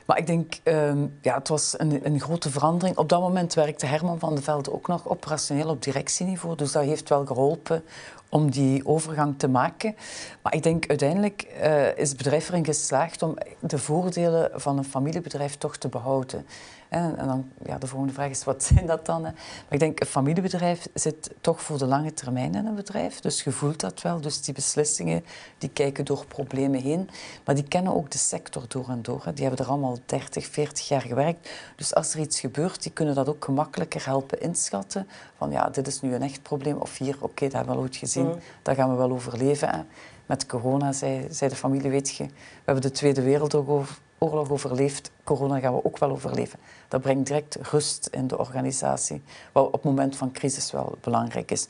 Maar 0.06 0.18
ik 0.18 0.28
denk, 0.28 0.56
um, 0.64 1.18
ja, 1.22 1.36
het 1.38 1.48
was 1.48 1.74
een, 1.78 2.06
een, 2.06 2.20
grote 2.20 2.50
verandering. 2.50 2.98
Op 2.98 3.10
dat 3.10 3.20
moment 3.20 3.54
werkte 3.54 3.86
Herman 3.86 4.20
van 4.20 4.36
de 4.36 4.42
Velde 4.42 4.74
ook 4.74 4.88
nog 4.88 5.08
operationeel 5.10 5.70
op 5.70 5.84
directieniveau. 5.84 6.56
Dus 6.56 6.72
dat 6.72 6.84
heeft 6.84 7.10
wel 7.10 7.26
geholpen 7.26 7.84
om 8.30 8.52
die 8.52 8.86
overgang 8.86 9.40
te 9.40 9.48
maken. 9.48 9.96
Maar 10.42 10.54
ik 10.54 10.64
denk 10.64 10.88
uiteindelijk 10.88 11.48
uh, 11.62 11.98
is 11.98 12.10
het 12.10 12.18
bedrijf 12.18 12.50
erin 12.50 12.66
geslaagd 12.66 13.22
om 13.22 13.38
de 13.60 13.78
voordelen 13.78 14.52
van 14.54 14.78
een 14.78 14.84
familiebedrijf 14.84 15.56
toch 15.56 15.78
te 15.78 15.88
behouden. 15.88 16.46
En, 16.90 17.18
en 17.18 17.28
dan, 17.28 17.52
ja, 17.66 17.78
de 17.78 17.88
volgende 17.88 18.14
vraag 18.14 18.30
is, 18.30 18.44
wat 18.44 18.64
zijn 18.74 18.86
dat 18.86 19.06
dan? 19.06 19.22
Maar 19.22 19.34
ik 19.70 19.80
denk, 19.80 20.00
een 20.00 20.08
familiebedrijf 20.08 20.88
zit 20.94 21.30
toch 21.42 21.62
voor 21.62 21.78
de 21.78 21.86
lange 21.86 22.14
termijn 22.14 22.56
in 22.56 22.66
een 22.66 22.76
bedrijf. 22.76 23.20
Dus 23.20 23.44
je 23.44 23.52
voelt 23.52 23.80
dat 23.80 24.02
wel. 24.02 24.22
Dus 24.22 24.42
die 24.42 24.54
beslissingen, 24.54 25.26
die 25.58 25.70
kijken 25.70 26.06
door 26.06 26.26
problemen 26.26 26.82
heen. 26.82 27.10
Maar 27.46 27.56
die 27.56 27.64
kennen 27.64 27.96
ook 27.96 28.12
de 28.12 28.18
sector 28.18 28.64
door 28.68 28.90
en 28.90 29.02
door. 29.02 29.24
Die 29.34 29.46
hebben 29.46 29.66
er 29.66 29.72
allemaal 29.72 29.98
30, 30.06 30.46
40 30.46 30.88
jaar 30.88 31.02
gewerkt. 31.02 31.50
Dus 31.76 31.96
als 31.96 32.14
er 32.14 32.20
iets 32.20 32.40
gebeurt, 32.40 32.84
die 32.84 32.92
kunnen 32.92 33.16
dat 33.16 33.30
ook 33.30 33.46
gemakkelijker 33.46 34.06
helpen 34.06 34.42
inschatten. 34.42 35.08
Van 35.38 35.52
ja, 35.52 35.70
dit 35.70 35.88
is 35.88 36.02
nu 36.02 36.14
een 36.14 36.22
echt 36.22 36.42
probleem. 36.42 36.78
Of 36.78 36.98
hier, 36.98 37.16
oké, 37.16 37.24
okay, 37.24 37.48
dat 37.48 37.58
hebben 37.58 37.74
we 37.74 37.80
al 37.80 37.86
ooit 37.86 37.96
gezien. 37.96 38.26
Mm. 38.26 38.40
Daar 38.62 38.76
gaan 38.76 38.90
we 38.90 38.96
wel 38.96 39.12
overleven. 39.12 39.88
Met 40.26 40.46
corona 40.46 40.92
zei, 40.92 41.28
zei 41.30 41.50
de 41.50 41.56
familie, 41.56 41.90
weet 41.90 42.16
je, 42.16 42.24
we 42.24 42.32
hebben 42.66 42.84
de 42.84 42.92
Tweede 42.92 43.22
Wereldoorlog 43.22 44.00
oorlog 44.18 44.52
overleefd, 44.52 45.12
corona 45.24 45.60
gaan 45.60 45.74
we 45.74 45.86
ook 45.86 45.98
wel 45.98 46.12
overleven. 46.12 46.60
Dat 46.88 47.02
brengt 47.02 47.28
direct 47.28 47.58
rust 47.62 48.08
in 48.12 48.28
de 48.28 48.38
organisatie, 48.38 49.22
wat 49.52 49.66
op 49.66 49.74
het 49.74 49.84
moment 49.84 50.16
van 50.16 50.32
crisis 50.32 50.72
wel 50.72 50.98
belangrijk 51.02 51.52
is. 51.52 51.68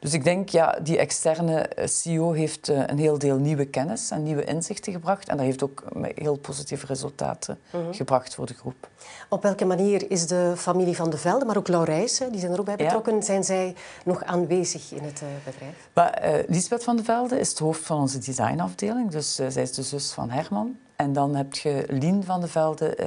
Dus 0.00 0.12
ik 0.12 0.24
denk, 0.24 0.48
ja, 0.48 0.78
die 0.82 0.98
externe 0.98 1.70
CEO 1.84 2.32
heeft 2.32 2.68
een 2.68 2.98
heel 2.98 3.18
deel 3.18 3.36
nieuwe 3.36 3.64
kennis 3.64 4.10
en 4.10 4.22
nieuwe 4.22 4.44
inzichten 4.44 4.92
gebracht. 4.92 5.28
En 5.28 5.36
dat 5.36 5.46
heeft 5.46 5.62
ook 5.62 5.84
heel 6.14 6.36
positieve 6.36 6.86
resultaten 6.86 7.58
mhm. 7.72 7.92
gebracht 7.92 8.34
voor 8.34 8.46
de 8.46 8.54
groep. 8.54 8.88
Op 9.28 9.42
welke 9.42 9.64
manier 9.64 10.10
is 10.10 10.26
de 10.26 10.52
familie 10.56 10.96
van 10.96 11.10
de 11.10 11.16
Velde, 11.16 11.44
maar 11.44 11.56
ook 11.56 11.68
Laurijs, 11.68 12.18
die 12.30 12.40
zijn 12.40 12.52
er 12.52 12.58
ook 12.58 12.64
bij 12.64 12.76
betrokken, 12.76 13.22
zijn 13.22 13.44
zij 13.44 13.74
nog 14.04 14.24
aanwezig 14.24 14.92
in 14.92 15.02
het 15.02 15.22
bedrijf? 15.44 15.88
Maar, 15.92 16.24
uh, 16.24 16.48
Lisbeth 16.48 16.84
van 16.84 16.96
de 16.96 17.04
Velde 17.04 17.38
is 17.38 17.48
het 17.48 17.58
hoofd 17.58 17.86
van 17.86 18.00
onze 18.00 18.18
designafdeling. 18.18 19.10
Dus 19.10 19.34
zij 19.34 19.62
is 19.62 19.72
de 19.72 19.82
zus 19.82 20.12
van 20.12 20.30
Herman. 20.30 20.76
En 21.00 21.12
dan 21.12 21.34
heb 21.34 21.54
je 21.54 21.84
Lien 21.88 22.24
van 22.24 22.40
de 22.40 22.48
Velde, 22.48 22.96
uh, 23.00 23.06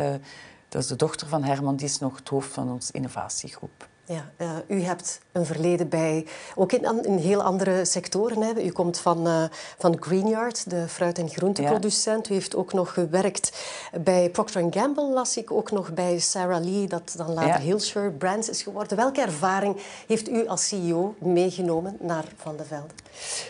dat 0.69 0.81
is 0.81 0.87
de 0.87 0.95
dochter 0.95 1.27
van 1.27 1.43
Herman, 1.43 1.75
die 1.75 1.85
is 1.85 1.99
nog 1.99 2.17
het 2.17 2.29
hoofd 2.29 2.53
van 2.53 2.71
onze 2.71 2.93
innovatiegroep. 2.93 3.87
Ja, 4.05 4.31
uh, 4.37 4.51
u 4.67 4.81
hebt 4.81 5.21
een 5.31 5.45
verleden 5.45 5.89
bij, 5.89 6.27
ook 6.55 6.71
in, 6.71 7.05
in 7.05 7.17
heel 7.17 7.43
andere 7.43 7.85
sectoren. 7.85 8.41
Hè. 8.41 8.61
U 8.61 8.71
komt 8.71 8.99
van, 8.99 9.27
uh, 9.27 9.43
van 9.77 9.97
Greenyard, 9.99 10.69
de 10.69 10.87
fruit- 10.87 11.17
en 11.17 11.29
groenteproducent. 11.29 12.29
U 12.29 12.33
heeft 12.33 12.55
ook 12.55 12.73
nog 12.73 12.93
gewerkt 12.93 13.65
bij 14.01 14.29
Procter 14.29 14.65
Gamble, 14.69 15.09
las 15.09 15.37
ik. 15.37 15.51
Ook 15.51 15.71
nog 15.71 15.93
bij 15.93 16.19
Sarah 16.19 16.63
Lee, 16.63 16.87
dat 16.87 17.13
dan 17.17 17.33
later 17.33 17.49
ja. 17.49 17.59
Hillshire 17.59 18.11
Brands 18.11 18.49
is 18.49 18.63
geworden. 18.63 18.97
Welke 18.97 19.21
ervaring 19.21 19.77
heeft 20.07 20.29
u 20.29 20.47
als 20.47 20.67
CEO 20.67 21.15
meegenomen 21.19 21.97
naar 21.99 22.25
Van 22.35 22.57
de 22.57 22.63
Velde? 22.63 22.93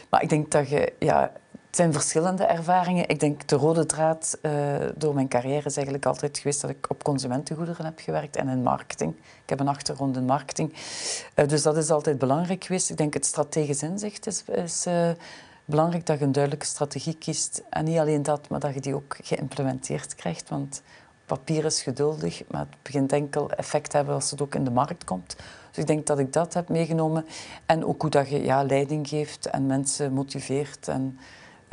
Maar 0.10 0.22
ik 0.22 0.30
denk 0.30 0.52
dat 0.52 0.70
je... 0.70 0.94
Ja, 1.00 1.32
het 1.74 1.82
zijn 1.82 1.94
verschillende 1.94 2.44
ervaringen. 2.44 3.10
Ik 3.10 3.20
denk 3.20 3.48
de 3.48 3.56
rode 3.56 3.86
draad 3.86 4.38
uh, 4.42 4.51
door 4.96 5.13
mijn 5.13 5.27
carrière 5.27 5.65
is 5.65 5.75
eigenlijk 5.75 6.06
altijd 6.06 6.38
geweest 6.38 6.62
dat 6.62 6.70
ik 6.70 6.89
op 6.89 7.03
consumentengoederen 7.03 7.86
heb 7.86 8.00
gewerkt 8.00 8.36
en 8.36 8.48
in 8.48 8.63
marketing. 8.63 9.15
Ik 9.15 9.50
heb 9.50 9.60
een 9.60 9.68
achtergrond 9.68 10.15
in 10.15 10.25
marketing. 10.25 10.74
Uh, 11.36 11.48
dus 11.48 11.62
dat 11.62 11.77
is 11.77 11.89
altijd 11.89 12.18
belangrijk 12.18 12.63
geweest. 12.63 12.89
Ik 12.89 12.98
denk 12.98 13.13
het 13.13 13.25
strategisch 13.25 13.84
inzicht 13.84 14.27
is, 14.27 14.44
is 14.44 14.88
uh, 14.88 15.10
belangrijk 15.65 16.06
dat 16.06 16.20
je 16.20 16.25
een 16.25 16.32
duidelijke 16.32 16.65
strategie 16.65 17.18
kiest. 17.18 17.63
En 17.70 17.84
niet 17.84 17.98
alleen 17.98 18.24
dat, 18.24 18.50
maar 18.50 18.60
dat 18.60 18.74
je 18.74 18.82
die 18.82 18.96
ook 18.96 19.18
geïmplementeerd 19.22 20.15
krijgt. 20.15 20.50
Want 20.50 20.82
papier 21.25 21.65
is 21.65 21.82
geduldig, 21.82 22.44
maar 22.48 22.62
het 22.62 22.82
begint 22.82 23.12
enkel 23.12 23.51
effect 23.51 23.89
te 23.89 23.96
hebben 23.96 24.15
als 24.15 24.32
het 24.32 24.42
ook 24.42 24.56
in 24.56 24.63
de 24.63 24.72
markt 24.72 25.03
komt. 25.03 25.36
Dus 25.70 25.77
ik 25.77 25.88
denk 25.88 26.08
dat 26.08 26.20
ik 26.20 26.34
dat 26.34 26.53
heb 26.53 26.70
meegenomen. 26.70 27.25
En 27.65 27.86
ook 27.86 28.01
hoe 28.01 28.12
dat 28.12 28.30
je 28.30 28.44
ja, 28.44 28.63
leiding 28.63 29.08
geeft 29.08 29.46
en 29.46 29.65
mensen 29.65 30.13
motiveert. 30.13 30.88
En, 30.88 31.18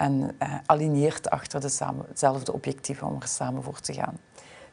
en 0.01 0.37
uh, 0.43 0.55
aligneert 0.67 1.31
achter 1.31 1.61
dezelfde 1.61 2.53
objectieven 2.53 3.07
om 3.07 3.17
er 3.21 3.29
samen 3.29 3.63
voor 3.63 3.81
te 3.81 3.93
gaan. 3.93 4.19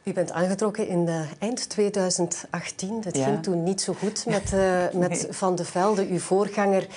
U 0.04 0.14
bent 0.14 0.32
aangetrokken 0.32 0.88
in 0.88 1.08
uh, 1.08 1.22
eind 1.40 1.70
2018. 1.70 3.02
Het 3.04 3.18
ging 3.18 3.44
toen 3.44 3.64
niet 3.64 3.82
zo 3.82 3.94
goed 3.94 4.26
met, 4.26 4.54
uh, 4.54 4.90
met 5.08 5.28
Van 5.30 5.56
de 5.56 5.66
Velde, 5.66 6.08
uw 6.08 6.20
voorganger 6.20 6.88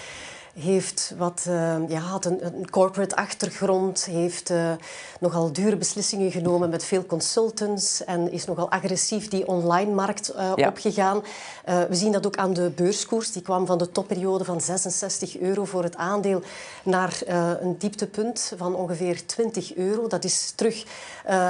heeft 0.54 1.14
wat, 1.16 1.44
uh, 1.48 1.88
ja, 1.88 1.98
had 1.98 2.24
een, 2.24 2.46
een, 2.46 2.70
corporate 2.70 3.16
achtergrond, 3.16 4.04
heeft 4.04 4.50
uh, 4.50 4.72
nogal 5.20 5.52
dure 5.52 5.76
beslissingen 5.76 6.30
genomen 6.30 6.70
met 6.70 6.84
veel 6.84 7.06
consultants 7.06 8.04
en 8.04 8.32
is 8.32 8.44
nogal 8.44 8.70
agressief 8.70 9.28
die 9.28 9.46
online-markt 9.46 10.32
uh, 10.36 10.52
ja. 10.56 10.68
opgegaan. 10.68 11.22
we 11.64 11.94
zien 11.94 12.12
dat 12.12 12.26
ook 12.26 12.36
aan 12.36 12.52
de 12.52 12.70
beurskoers. 12.70 13.32
Die 13.32 13.42
kwam 13.42 13.66
van 13.66 13.78
de 13.78 13.90
topperiode 13.90 14.44
van 14.44 14.60
66 14.60 15.38
euro 15.38 15.64
voor 15.64 15.82
het 15.82 15.96
aandeel 15.96 16.42
naar 16.82 17.20
een 17.60 17.78
dieptepunt 17.78 18.52
van 18.56 18.74
ongeveer 18.74 19.26
20 19.26 19.74
euro. 19.76 20.06
Dat 20.06 20.24
is 20.24 20.52
terug 20.56 20.84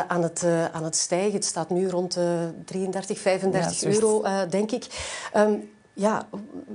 aan, 0.09 0.23
het, 0.23 0.45
aan 0.73 0.85
het 0.85 0.97
stijgen. 0.97 1.33
Het 1.33 1.45
staat 1.45 1.71
nu 1.71 1.89
rond 1.89 2.19
33, 2.65 3.19
35 3.19 3.81
ja, 3.81 3.89
euro, 3.89 4.23
denk 4.49 4.71
ik. 4.71 4.87
Um, 5.37 5.71
ja, 5.93 6.29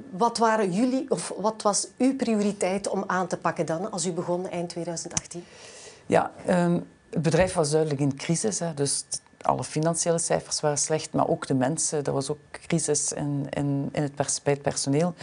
wat 0.09 0.37
waren 0.37 0.71
jullie 0.71 1.11
of 1.11 1.33
wat 1.37 1.61
was 1.61 1.87
uw 1.97 2.15
prioriteit 2.15 2.87
om 2.87 3.03
aan 3.07 3.27
te 3.27 3.37
pakken 3.37 3.65
dan 3.65 3.91
als 3.91 4.05
u 4.05 4.11
begon 4.11 4.49
eind 4.49 4.69
2018? 4.69 5.43
Ja, 6.05 6.31
um, 6.49 6.87
het 7.09 7.21
bedrijf 7.21 7.53
was 7.53 7.69
duidelijk 7.69 8.01
in 8.01 8.15
crisis. 8.15 8.59
Hè, 8.59 8.73
dus 8.73 9.05
alle 9.41 9.63
financiële 9.63 10.19
cijfers 10.19 10.59
waren 10.59 10.77
slecht, 10.77 11.13
maar 11.13 11.27
ook 11.27 11.47
de 11.47 11.53
mensen. 11.53 12.03
Er 12.03 12.11
was 12.11 12.29
ook 12.29 12.39
crisis 12.51 13.13
in, 13.13 13.47
in, 13.49 13.89
in 13.91 14.01
het 14.01 14.15
pers 14.15 14.41
bij 14.41 14.53
het 14.53 14.61
personeel. 14.61 15.13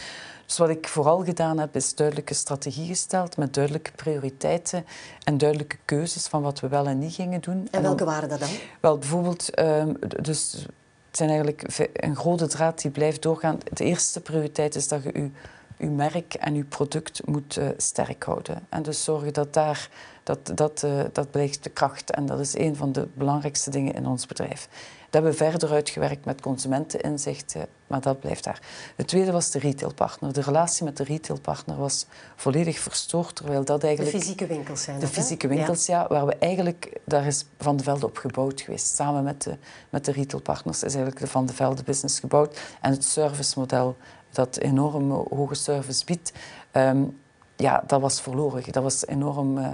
Dus 0.45 0.57
wat 0.57 0.69
ik 0.69 0.87
vooral 0.87 1.23
gedaan 1.23 1.57
heb, 1.57 1.75
is 1.75 1.95
duidelijke 1.95 2.33
strategie 2.33 2.87
gesteld 2.87 3.37
met 3.37 3.53
duidelijke 3.53 3.91
prioriteiten 3.91 4.85
en 5.23 5.37
duidelijke 5.37 5.77
keuzes 5.85 6.27
van 6.27 6.41
wat 6.41 6.59
we 6.59 6.67
wel 6.67 6.87
en 6.87 6.99
niet 6.99 7.13
gingen 7.13 7.41
doen. 7.41 7.67
En 7.71 7.81
welke 7.81 8.05
waren 8.05 8.29
dat 8.29 8.39
dan? 8.39 8.49
Wel, 8.79 8.97
bijvoorbeeld, 8.97 9.59
um, 9.59 9.97
dus 10.21 10.65
het 11.13 11.21
zijn 11.21 11.31
eigenlijk 11.31 11.91
een 11.93 12.15
grote 12.15 12.47
draad 12.47 12.81
die 12.81 12.91
blijft 12.91 13.21
doorgaan. 13.21 13.57
De 13.73 13.83
eerste 13.83 14.21
prioriteit 14.21 14.75
is 14.75 14.87
dat 14.87 15.03
je 15.03 15.29
je, 15.77 15.89
merk 15.89 16.33
en 16.33 16.55
je 16.55 16.63
product 16.63 17.25
moet 17.25 17.57
uh, 17.57 17.67
sterk 17.77 18.23
houden. 18.23 18.65
En 18.69 18.83
dus 18.83 19.03
zorgen 19.03 19.33
dat 19.33 19.53
daar, 19.53 19.89
dat, 20.23 20.51
dat, 20.55 20.83
uh, 20.85 21.01
dat 21.11 21.31
blijft 21.31 21.63
de 21.63 21.69
kracht. 21.69 22.11
En 22.11 22.25
dat 22.25 22.39
is 22.39 22.57
een 22.57 22.75
van 22.75 22.91
de 22.91 23.07
belangrijkste 23.13 23.69
dingen 23.69 23.93
in 23.93 24.05
ons 24.05 24.25
bedrijf. 24.25 24.67
Dat 25.13 25.21
hebben 25.23 25.39
we 25.39 25.51
verder 25.51 25.71
uitgewerkt 25.71 26.25
met 26.25 26.41
consumenteninzichten, 26.41 27.67
maar 27.87 28.01
dat 28.01 28.19
blijft 28.19 28.43
daar. 28.43 28.61
Het 28.95 29.07
tweede 29.07 29.31
was 29.31 29.51
de 29.51 29.59
retailpartner. 29.59 30.33
De 30.33 30.41
relatie 30.41 30.83
met 30.83 30.97
de 30.97 31.03
retailpartner 31.03 31.77
was 31.77 32.05
volledig 32.35 32.79
verstoord, 32.79 33.35
terwijl 33.35 33.65
dat 33.65 33.83
eigenlijk... 33.83 34.15
De 34.15 34.21
fysieke 34.21 34.47
winkels 34.47 34.83
zijn 34.83 34.99
De 34.99 35.07
fysieke 35.07 35.47
winkels, 35.47 35.85
ja. 35.85 36.07
Waar 36.07 36.25
we 36.25 36.35
eigenlijk... 36.35 36.99
Daar 37.05 37.25
is 37.25 37.45
Van 37.57 37.77
de 37.77 37.83
Velde 37.83 38.05
op 38.05 38.17
gebouwd 38.17 38.61
geweest. 38.61 38.95
Samen 38.95 39.23
met 39.23 39.41
de, 39.41 39.57
met 39.89 40.05
de 40.05 40.11
retailpartners 40.11 40.77
is 40.83 40.93
eigenlijk 40.93 41.19
de 41.19 41.27
Van 41.27 41.45
de 41.45 41.53
Velde 41.53 41.83
business 41.83 42.19
gebouwd. 42.19 42.59
En 42.81 42.91
het 42.91 43.03
servicemodel 43.03 43.95
dat 44.31 44.57
enorm 44.57 45.11
hoge 45.11 45.55
service 45.55 46.05
biedt, 46.05 46.31
um, 46.71 47.19
ja, 47.55 47.83
dat 47.87 48.01
was 48.01 48.21
verloren. 48.21 48.71
Dat 48.71 48.83
was 48.83 49.07
enorm... 49.07 49.57
Uh, 49.57 49.67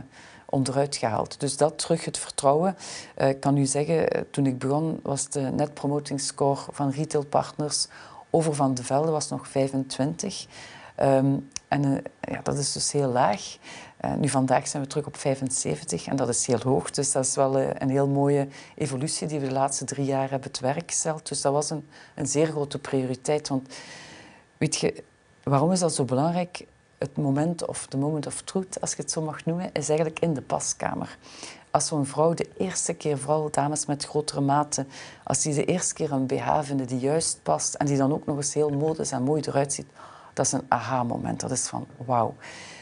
onderuit 0.49 0.95
gehaald. 0.95 1.39
Dus 1.39 1.57
dat 1.57 1.77
terug 1.77 2.05
het 2.05 2.17
vertrouwen. 2.17 2.75
Uh, 3.17 3.29
ik 3.29 3.39
kan 3.39 3.57
u 3.57 3.65
zeggen, 3.65 4.09
eh, 4.09 4.21
toen 4.31 4.45
ik 4.45 4.59
begon 4.59 4.99
was 5.03 5.29
de 5.29 5.39
net 5.39 5.71
van 6.71 6.91
retailpartners 6.91 7.87
over 8.29 8.55
Van 8.55 8.73
de 8.73 8.83
Velde 8.83 9.11
was 9.11 9.29
nog 9.29 9.47
25. 9.47 10.45
Um, 11.01 11.49
en 11.67 11.85
uh, 11.85 11.97
ja, 12.21 12.41
dat 12.43 12.57
is 12.57 12.71
dus 12.71 12.91
heel 12.91 13.11
laag. 13.11 13.57
Nu 14.17 14.29
vandaag 14.29 14.67
zijn 14.67 14.83
we 14.83 14.89
terug 14.89 15.05
op 15.05 15.17
75 15.17 16.07
en 16.07 16.15
dat 16.15 16.29
is 16.29 16.47
heel 16.47 16.59
hoog. 16.59 16.91
Dus 16.91 17.11
dat 17.11 17.25
is 17.25 17.35
wel 17.35 17.59
een 17.59 17.89
heel 17.89 18.07
mooie 18.07 18.47
evolutie 18.75 19.27
die 19.27 19.39
we 19.39 19.47
de 19.47 19.53
laatste 19.53 19.85
drie 19.85 20.05
jaar 20.05 20.29
hebben 20.29 20.51
te 20.51 20.61
werk 20.61 20.91
gesteld. 20.91 21.27
Dus 21.27 21.41
dat 21.41 21.53
was 21.53 21.69
een, 21.69 21.87
een 22.15 22.27
zeer 22.27 22.47
grote 22.47 22.79
prioriteit. 22.79 23.47
Want 23.47 23.75
weet 24.57 24.75
je, 24.75 25.03
waarom 25.43 25.71
is 25.71 25.79
dat 25.79 25.95
zo 25.95 26.05
belangrijk? 26.05 26.65
Het 26.99 27.17
moment 27.17 27.65
of 27.65 27.87
de 27.87 27.97
moment 27.97 28.27
of 28.27 28.41
truth, 28.41 28.81
als 28.81 28.91
je 28.91 29.01
het 29.01 29.11
zo 29.11 29.21
mag 29.21 29.45
noemen, 29.45 29.69
is 29.73 29.89
eigenlijk 29.89 30.19
in 30.19 30.33
de 30.33 30.41
paskamer. 30.41 31.17
Als 31.71 31.87
zo'n 31.87 32.05
vrouw 32.05 32.33
de 32.33 32.49
eerste 32.57 32.93
keer, 32.93 33.17
vooral 33.17 33.49
dames 33.51 33.85
met 33.85 34.05
grotere 34.05 34.41
maten, 34.41 34.87
als 35.23 35.41
die 35.41 35.53
de 35.53 35.65
eerste 35.65 35.93
keer 35.93 36.11
een 36.11 36.25
BH 36.25 36.59
vinden 36.61 36.87
die 36.87 36.99
juist 36.99 37.39
past 37.43 37.73
en 37.73 37.85
die 37.85 37.97
dan 37.97 38.13
ook 38.13 38.25
nog 38.25 38.37
eens 38.37 38.53
heel 38.53 38.69
modisch 38.69 39.11
en 39.11 39.23
mooi 39.23 39.41
eruit 39.45 39.73
ziet, 39.73 39.87
dat 40.33 40.45
is 40.45 40.51
een 40.51 40.65
aha-moment. 40.67 41.39
Dat 41.39 41.51
is 41.51 41.67
van 41.67 41.87
wauw. 42.05 42.35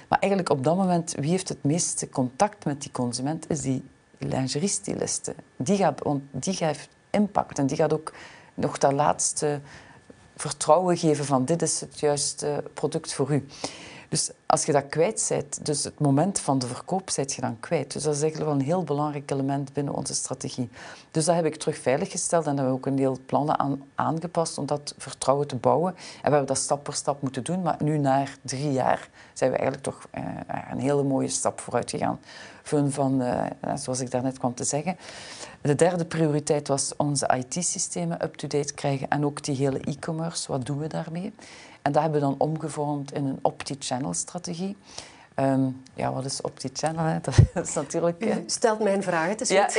Maar 0.07 0.19
eigenlijk 0.19 0.51
op 0.51 0.63
dat 0.63 0.75
moment, 0.75 1.15
wie 1.19 1.29
heeft 1.29 1.49
het 1.49 1.63
meeste 1.63 2.09
contact 2.09 2.65
met 2.65 2.81
die 2.81 2.91
consument, 2.91 3.49
is 3.49 3.61
die 3.61 3.83
lingeriestyliste. 4.17 5.35
Die 5.55 5.77
gaat, 5.77 6.01
die 6.31 6.53
geeft 6.53 6.89
impact 7.09 7.59
en 7.59 7.67
die 7.67 7.77
gaat 7.77 7.93
ook 7.93 8.13
nog 8.53 8.77
dat 8.77 8.91
laatste 8.91 9.61
vertrouwen 10.35 10.97
geven 10.97 11.25
van 11.25 11.45
dit 11.45 11.61
is 11.61 11.79
het 11.79 11.99
juiste 11.99 12.63
product 12.73 13.13
voor 13.13 13.33
u. 13.33 13.45
Dus 14.09 14.31
als 14.45 14.65
je 14.65 14.71
dat 14.71 14.87
kwijt 14.89 15.25
bent, 15.29 15.65
dus 15.65 15.83
het 15.83 15.99
moment 15.99 16.39
van 16.39 16.59
de 16.59 16.67
verkoop, 16.67 17.09
zet 17.09 17.33
je 17.33 17.41
dan 17.41 17.59
kwijt. 17.59 17.93
Dus 17.93 18.03
dat 18.03 18.15
is 18.15 18.21
eigenlijk 18.21 18.51
wel 18.51 18.59
een 18.59 18.65
heel 18.65 18.83
belangrijk 18.83 19.31
element 19.31 19.73
binnen 19.73 19.93
onze 19.93 20.13
strategie. 20.13 20.69
Dus 21.11 21.25
dat 21.25 21.35
heb 21.35 21.45
ik 21.45 21.55
terug 21.55 21.77
veiliggesteld 21.77 22.45
en 22.45 22.55
daar 22.55 22.65
hebben 22.65 22.73
we 22.73 22.79
ook 22.79 22.85
een 22.85 23.03
deel 23.03 23.17
plannen 23.25 23.59
aan 23.59 23.83
aangepast 23.95 24.57
om 24.57 24.65
dat 24.65 24.95
vertrouwen 24.97 25.47
te 25.47 25.55
bouwen. 25.55 25.95
En 25.95 26.01
we 26.23 26.29
hebben 26.29 26.45
dat 26.45 26.57
stap 26.57 26.83
per 26.83 26.93
stap 26.93 27.21
moeten 27.21 27.43
doen, 27.43 27.61
maar 27.61 27.77
nu 27.83 27.97
na 27.97 28.23
drie 28.41 28.71
jaar 28.71 29.09
zijn 29.33 29.51
we 29.51 29.57
eigenlijk 29.57 29.87
toch 29.87 30.07
eh, 30.11 30.23
een 30.71 30.79
hele 30.79 31.03
mooie 31.03 31.27
stap 31.29 31.59
vooruit 31.59 31.89
gegaan. 31.89 32.19
Van, 32.63 33.21
eh, 33.21 33.75
zoals 33.75 33.99
ik 33.99 34.11
daarnet 34.11 34.37
kwam 34.37 34.53
te 34.53 34.63
zeggen. 34.63 34.97
De 35.61 35.75
derde 35.75 36.05
prioriteit 36.05 36.67
was 36.67 36.93
onze 36.97 37.33
IT-systemen 37.37 38.23
up-to-date 38.23 38.73
krijgen 38.73 39.07
en 39.07 39.25
ook 39.25 39.43
die 39.43 39.55
hele 39.55 39.79
e-commerce. 39.79 40.51
Wat 40.51 40.65
doen 40.65 40.77
we 40.77 40.87
daarmee? 40.87 41.33
En 41.87 41.93
dat 41.93 42.01
hebben 42.01 42.21
we 42.21 42.27
dan 42.27 42.35
omgevormd 42.37 43.13
in 43.13 43.25
een 43.25 43.39
opti-channel-strategie. 43.41 44.77
Um, 45.35 45.83
ja, 45.93 46.13
wat 46.13 46.25
is 46.25 46.41
opti-channel? 46.41 47.19
Dat 47.53 47.67
is 47.67 47.73
natuurlijk... 47.73 48.25
U 48.25 48.43
stelt 48.45 48.79
mij 48.79 48.93
een 48.93 49.03
vraag, 49.03 49.29
het 49.29 49.41
is 49.41 49.49
ja. 49.49 49.69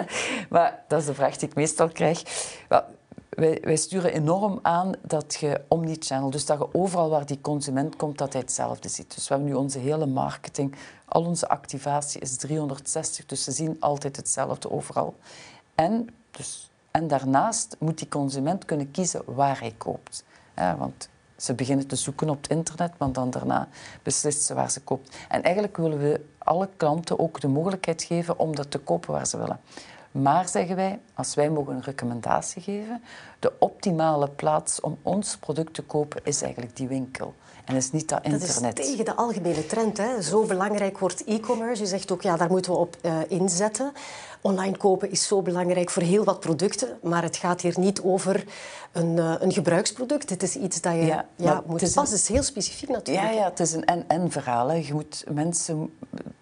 maar 0.50 0.82
dat 0.88 1.00
is 1.00 1.06
de 1.06 1.14
vraag 1.14 1.36
die 1.36 1.48
ik 1.48 1.54
meestal 1.54 1.88
krijg. 1.88 2.22
wij, 3.28 3.58
wij, 3.62 3.76
sturen 3.76 4.12
enorm 4.12 4.58
aan 4.62 4.92
dat 5.02 5.36
je 5.40 5.60
omni-channel, 5.68 6.30
dus 6.30 6.46
dat 6.46 6.58
je 6.58 6.74
overal 6.74 7.10
waar 7.10 7.26
die 7.26 7.40
consument 7.40 7.96
komt, 7.96 8.18
dat 8.18 8.32
hij 8.32 8.42
hetzelfde 8.42 8.88
ziet. 8.88 9.14
Dus 9.14 9.28
we 9.28 9.34
hebben 9.34 9.52
nu 9.52 9.58
onze 9.58 9.78
hele 9.78 10.06
marketing, 10.06 10.74
al 11.04 11.24
onze 11.24 11.48
activatie 11.48 12.20
is 12.20 12.36
360, 12.36 13.26
dus 13.26 13.44
ze 13.44 13.52
zien 13.52 13.76
altijd 13.80 14.16
hetzelfde 14.16 14.70
overal. 14.70 15.14
En, 15.74 16.08
dus, 16.30 16.70
en 16.90 17.08
daarnaast 17.08 17.76
moet 17.78 17.98
die 17.98 18.08
consument 18.08 18.64
kunnen 18.64 18.90
kiezen 18.90 19.22
waar 19.26 19.60
hij 19.60 19.74
koopt. 19.78 20.24
Ja, 20.56 20.76
want 20.76 21.08
Ze 21.40 21.54
beginnen 21.54 21.86
te 21.86 21.96
zoeken 21.96 22.30
op 22.30 22.42
het 22.42 22.50
internet, 22.50 22.92
maar 22.98 23.12
dan 23.12 23.30
daarna 23.30 23.68
beslist 24.02 24.42
ze 24.42 24.54
waar 24.54 24.70
ze 24.70 24.80
koopt. 24.80 25.16
En 25.28 25.42
eigenlijk 25.42 25.76
willen 25.76 25.98
we 25.98 26.20
alle 26.38 26.68
klanten 26.76 27.18
ook 27.18 27.40
de 27.40 27.48
mogelijkheid 27.48 28.02
geven 28.02 28.38
om 28.38 28.56
dat 28.56 28.70
te 28.70 28.78
kopen 28.78 29.12
waar 29.12 29.26
ze 29.26 29.38
willen. 29.38 29.60
Maar 30.10 30.48
zeggen 30.48 30.76
wij, 30.76 30.98
als 31.14 31.34
wij 31.34 31.50
mogen 31.50 31.74
een 31.74 31.82
recommendatie 31.82 32.62
geven, 32.62 33.02
de 33.38 33.52
optimale 33.58 34.28
plaats 34.28 34.80
om 34.80 34.98
ons 35.02 35.36
product 35.36 35.74
te 35.74 35.82
kopen 35.82 36.20
is 36.24 36.42
eigenlijk 36.42 36.76
die 36.76 36.88
winkel. 36.88 37.34
En 37.64 37.76
is 37.76 37.92
niet 37.92 38.08
dat 38.08 38.24
internet. 38.24 38.76
Dat 38.76 38.78
is 38.78 38.90
tegen 38.90 39.04
de 39.04 39.16
algemene 39.16 39.66
trend. 39.66 39.96
Hè. 39.96 40.22
Zo 40.22 40.44
belangrijk 40.44 40.98
wordt 40.98 41.24
e-commerce. 41.24 41.82
Je 41.82 41.88
zegt 41.88 42.12
ook, 42.12 42.22
ja, 42.22 42.36
daar 42.36 42.50
moeten 42.50 42.72
we 42.72 42.78
op 42.78 42.96
uh, 43.02 43.18
inzetten. 43.28 43.92
Online 44.40 44.76
kopen 44.76 45.10
is 45.10 45.26
zo 45.26 45.42
belangrijk 45.42 45.90
voor 45.90 46.02
heel 46.02 46.24
wat 46.24 46.40
producten. 46.40 46.98
Maar 47.02 47.22
het 47.22 47.36
gaat 47.36 47.60
hier 47.60 47.74
niet 47.78 48.02
over 48.02 48.44
een, 48.92 49.16
uh, 49.16 49.34
een 49.38 49.52
gebruiksproduct. 49.52 50.30
Het 50.30 50.42
is 50.42 50.56
iets 50.56 50.80
dat 50.80 50.92
je 50.92 51.04
ja, 51.04 51.26
ja 51.36 51.62
moet 51.66 51.80
passen. 51.80 52.02
Het 52.02 52.12
is 52.12 52.28
heel 52.28 52.42
specifiek 52.42 52.88
natuurlijk. 52.88 53.26
Ja, 53.26 53.32
ja 53.32 53.44
het 53.44 53.60
is 53.60 53.72
een 53.72 53.84
en-en 53.84 54.30
verhaal. 54.30 54.72
Je 54.72 54.94
moet 54.94 55.24
mensen 55.32 55.90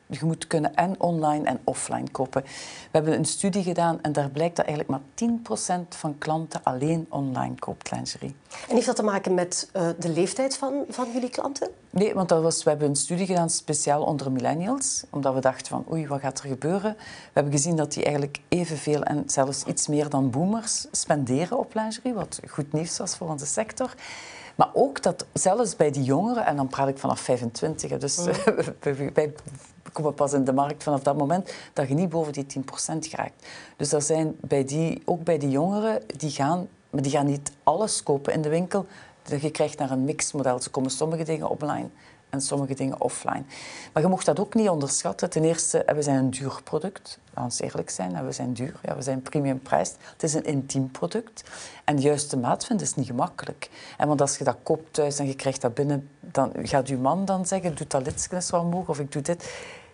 je 0.08 0.24
moet 0.24 0.46
kunnen 0.46 0.74
en 0.74 1.00
online 1.00 1.44
en 1.44 1.60
offline 1.64 2.10
kopen. 2.10 2.42
We 2.42 2.48
hebben 2.90 3.14
een 3.14 3.24
studie 3.24 3.62
gedaan 3.62 4.02
en 4.02 4.12
daar 4.12 4.30
blijkt 4.30 4.56
dat 4.56 4.66
eigenlijk 4.66 5.00
maar 5.16 5.80
10% 5.82 5.88
van 5.88 6.18
klanten 6.18 6.60
alleen 6.62 7.06
online 7.08 7.54
koopt 7.58 7.90
lingerie. 7.90 8.34
En 8.68 8.74
heeft 8.74 8.86
dat 8.86 8.96
te 8.96 9.02
maken 9.02 9.34
met 9.34 9.70
uh, 9.76 9.88
de 9.98 10.08
leeftijd 10.08 10.56
van, 10.56 10.84
van 10.88 11.12
jullie 11.12 11.30
klanten? 11.30 11.70
Nee, 11.90 12.14
want 12.14 12.28
dat 12.28 12.42
was, 12.42 12.62
we 12.62 12.70
hebben 12.70 12.88
een 12.88 12.96
studie 12.96 13.26
gedaan 13.26 13.50
speciaal 13.50 14.02
onder 14.02 14.32
millennials. 14.32 15.04
Omdat 15.10 15.34
we 15.34 15.40
dachten 15.40 15.66
van 15.66 15.84
oei, 15.92 16.06
wat 16.06 16.20
gaat 16.20 16.38
er 16.38 16.48
gebeuren? 16.48 16.94
We 16.98 17.30
hebben 17.32 17.52
gezien 17.52 17.76
dat 17.76 17.87
die 17.92 18.04
eigenlijk 18.04 18.40
evenveel 18.48 19.02
en 19.02 19.22
zelfs 19.26 19.64
iets 19.64 19.86
meer 19.86 20.08
dan 20.08 20.30
boomers 20.30 20.86
spenderen 20.90 21.58
op 21.58 21.74
lingerie. 21.74 22.14
Wat 22.14 22.40
goed 22.48 22.72
nieuws 22.72 22.98
was 22.98 23.16
voor 23.16 23.28
onze 23.28 23.46
sector. 23.46 23.94
Maar 24.54 24.70
ook 24.72 25.02
dat 25.02 25.26
zelfs 25.32 25.76
bij 25.76 25.90
die 25.90 26.02
jongeren, 26.02 26.46
en 26.46 26.56
dan 26.56 26.68
praat 26.68 26.88
ik 26.88 26.98
vanaf 26.98 27.20
25, 27.20 27.98
dus 27.98 28.16
mm. 28.84 29.10
wij 29.14 29.32
komen 29.92 30.14
pas 30.14 30.32
in 30.32 30.44
de 30.44 30.52
markt 30.52 30.82
vanaf 30.82 31.02
dat 31.02 31.16
moment, 31.16 31.52
dat 31.72 31.88
je 31.88 31.94
niet 31.94 32.08
boven 32.08 32.32
die 32.32 32.46
10% 32.58 32.62
geraakt. 32.98 33.46
Dus 33.76 33.92
er 33.92 34.02
zijn 34.02 34.36
bij 34.40 34.64
die, 34.64 35.02
ook 35.04 35.24
bij 35.24 35.38
die 35.38 35.50
jongeren, 35.50 36.02
die 36.16 36.30
gaan, 36.30 36.68
maar 36.90 37.02
die 37.02 37.12
gaan 37.12 37.26
niet 37.26 37.52
alles 37.62 38.02
kopen 38.02 38.32
in 38.32 38.42
de 38.42 38.48
winkel. 38.48 38.86
Je 39.40 39.50
krijgt 39.50 39.78
naar 39.78 39.90
een 39.90 40.04
mixmodel. 40.04 40.62
Ze 40.62 40.70
komen 40.70 40.90
sommige 40.90 41.22
dingen 41.22 41.48
online 41.48 41.88
en 42.30 42.40
sommige 42.40 42.74
dingen 42.74 43.00
offline. 43.00 43.42
Maar 43.92 44.02
je 44.02 44.08
mocht 44.08 44.26
dat 44.26 44.40
ook 44.40 44.54
niet 44.54 44.68
onderschatten. 44.68 45.30
Ten 45.30 45.44
eerste, 45.44 45.84
we 45.94 46.02
zijn 46.02 46.16
een 46.16 46.30
duur 46.30 46.60
product. 46.64 47.18
Laten 47.34 47.58
we 47.58 47.64
eerlijk 47.64 47.90
zijn, 47.90 48.24
we 48.24 48.32
zijn 48.32 48.52
duur. 48.52 48.74
Ja, 48.82 48.96
we 48.96 49.02
zijn 49.02 49.22
premium 49.22 49.60
prijs. 49.60 49.92
Het 50.12 50.22
is 50.22 50.34
een 50.34 50.44
intiem 50.44 50.90
product. 50.90 51.42
En 51.84 51.96
de 51.96 52.02
juiste 52.02 52.36
maat 52.36 52.66
vinden 52.66 52.86
is 52.86 52.94
niet 52.94 53.06
gemakkelijk. 53.06 53.70
En 53.96 54.08
want 54.08 54.20
als 54.20 54.38
je 54.38 54.44
dat 54.44 54.56
koopt 54.62 54.94
thuis 54.94 55.18
en 55.18 55.26
je 55.26 55.34
krijgt 55.34 55.60
dat 55.60 55.74
binnen, 55.74 56.08
dan 56.20 56.52
gaat 56.62 56.88
je 56.88 56.96
man 56.96 57.24
dan 57.24 57.46
zeggen, 57.46 57.74
doe 57.74 57.86
dat 57.86 58.04
lidsken 58.06 58.42
wel 58.50 58.60
omhoog 58.60 58.88
of 58.88 58.98
ik 58.98 59.12
doe 59.12 59.22
dit. 59.22 59.42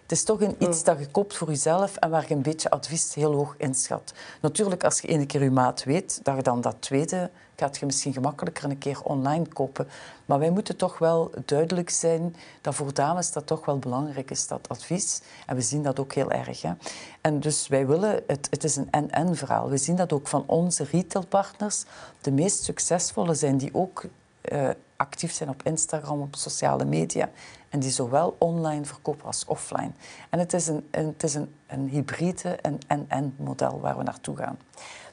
Het 0.02 0.12
is 0.12 0.24
toch 0.24 0.40
een, 0.40 0.56
iets 0.58 0.84
dat 0.84 0.98
je 0.98 1.06
koopt 1.06 1.36
voor 1.36 1.48
jezelf 1.48 1.96
en 1.96 2.10
waar 2.10 2.24
je 2.28 2.34
een 2.34 2.42
beetje 2.42 2.70
advies 2.70 3.14
heel 3.14 3.34
hoog 3.34 3.54
inschat. 3.58 4.14
Natuurlijk, 4.40 4.84
als 4.84 5.00
je 5.00 5.08
één 5.08 5.26
keer 5.26 5.42
je 5.42 5.50
maat 5.50 5.84
weet, 5.84 6.20
dat 6.22 6.36
je 6.36 6.42
dan 6.42 6.60
dat 6.60 6.76
tweede 6.78 7.30
gaat 7.56 7.78
je 7.78 7.86
misschien 7.86 8.12
gemakkelijker 8.12 8.64
een 8.64 8.78
keer 8.78 9.02
online 9.02 9.46
kopen. 9.46 9.88
Maar 10.24 10.38
wij 10.38 10.50
moeten 10.50 10.76
toch 10.76 10.98
wel 10.98 11.30
duidelijk 11.44 11.90
zijn 11.90 12.36
dat 12.60 12.74
voor 12.74 12.94
dames 12.94 13.32
dat 13.32 13.46
toch 13.46 13.64
wel 13.64 13.78
belangrijk 13.78 14.30
is, 14.30 14.46
dat 14.46 14.68
advies. 14.68 15.20
En 15.46 15.56
we 15.56 15.62
zien 15.62 15.82
dat 15.82 16.00
ook 16.00 16.12
heel 16.12 16.30
erg. 16.30 16.62
Hè. 16.62 16.72
En 17.20 17.40
dus 17.40 17.68
wij 17.68 17.86
willen, 17.86 18.22
het, 18.26 18.46
het 18.50 18.64
is 18.64 18.76
een 18.76 18.90
en-en 18.90 19.36
verhaal. 19.36 19.68
We 19.68 19.76
zien 19.76 19.96
dat 19.96 20.12
ook 20.12 20.28
van 20.28 20.44
onze 20.46 20.84
retailpartners. 20.84 21.84
De 22.20 22.32
meest 22.32 22.62
succesvolle 22.62 23.34
zijn 23.34 23.56
die 23.56 23.74
ook 23.74 24.04
uh, 24.52 24.68
actief 24.96 25.32
zijn 25.32 25.48
op 25.48 25.62
Instagram, 25.62 26.20
op 26.20 26.36
sociale 26.36 26.84
media. 26.84 27.30
En 27.68 27.80
die 27.80 27.90
zowel 27.90 28.36
online 28.38 28.84
verkopen 28.84 29.26
als 29.26 29.44
offline. 29.44 29.90
En 30.30 30.38
het 30.38 30.52
is 30.52 30.66
een, 30.66 30.88
het 30.90 31.22
is 31.22 31.34
een, 31.34 31.54
een 31.66 31.88
hybride, 31.88 32.58
en-en 32.86 33.34
model 33.38 33.80
waar 33.80 33.96
we 33.96 34.02
naartoe 34.02 34.36
gaan. 34.36 34.58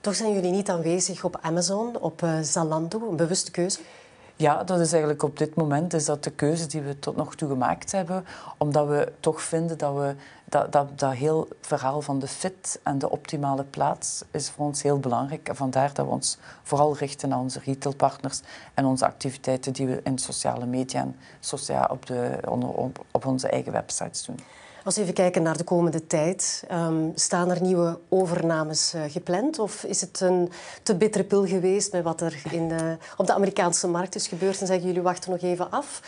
Toch 0.02 0.16
zijn 0.16 0.34
jullie 0.34 0.52
niet 0.52 0.70
aanwezig 0.70 1.24
op 1.24 1.38
Amazon, 1.42 2.00
op 2.00 2.22
uh, 2.22 2.40
Zalando, 2.42 3.10
een 3.10 3.16
bewuste 3.16 3.52
keuze? 3.52 3.80
Ja, 4.36 4.64
dat 4.64 4.80
is 4.80 4.92
eigenlijk 4.92 5.24
op 5.24 5.38
dit 5.38 5.56
moment 5.56 5.94
is 5.94 6.06
dat 6.06 6.24
de 6.24 6.32
keuze 6.32 6.68
die 6.68 6.82
we 6.82 7.00
tot 7.00 7.16
nog 7.16 7.36
toe 7.36 7.50
gemaakt 7.50 7.92
hebben. 7.92 8.26
Omdat 8.58 8.88
we 8.88 9.12
toch 9.20 9.42
vinden 9.42 9.78
dat 9.78 9.94
we 9.96 10.16
dat, 10.46 10.72
dat, 10.72 11.00
dat 11.00 11.14
heel 11.14 11.48
verhaal 11.62 12.02
van 12.02 12.20
de 12.20 12.28
fit 12.28 12.80
en 12.84 13.00
de 13.00 13.10
optimale 13.10 13.64
plaats 13.64 14.24
is 14.32 14.50
voor 14.50 14.66
ons 14.66 14.82
heel 14.82 15.00
belangrijk. 15.00 15.50
En 15.50 15.56
vandaar 15.56 15.94
dat 15.94 16.06
we 16.06 16.12
ons 16.12 16.38
vooral 16.64 16.96
richten 16.98 17.30
naar 17.30 17.40
onze 17.40 17.60
retailpartners 17.64 18.42
en 18.74 18.86
onze 18.86 19.06
activiteiten 19.06 19.74
die 19.74 19.88
we 19.88 20.00
in 20.04 20.18
sociale 20.18 20.66
media 20.66 21.02
en 21.02 21.16
sociaal 21.40 21.88
op, 21.90 22.06
de, 22.06 22.40
op 23.12 23.26
onze 23.26 23.48
eigen 23.48 23.72
websites 23.72 24.26
doen. 24.26 24.40
Als 24.84 24.96
we 24.96 25.02
even 25.02 25.14
kijken 25.14 25.44
naar 25.44 25.58
de 25.58 25.64
komende 25.64 26.08
tijd, 26.08 26.64
um, 26.72 27.12
staan 27.16 27.52
er 27.52 27.62
nieuwe 27.62 28.00
overnames 28.10 28.94
uh, 28.96 29.02
gepland? 29.08 29.60
Of 29.60 29.84
is 29.84 30.02
het 30.02 30.20
een 30.20 30.52
te 30.84 30.96
bittere 30.96 31.24
pil 31.24 31.48
geweest 31.48 31.92
met 31.92 32.04
wat 32.04 32.22
er 32.22 32.42
in 32.52 32.72
op 33.18 33.28
de 33.28 33.34
Amerikaanse 33.34 33.88
markt 33.88 34.16
is 34.16 34.28
gebeurd 34.28 34.62
en 34.62 34.68
zeggen 34.68 34.88
jullie 34.88 35.02
wachten 35.02 35.32
nog 35.32 35.42
even 35.42 35.72
af? 35.72 36.02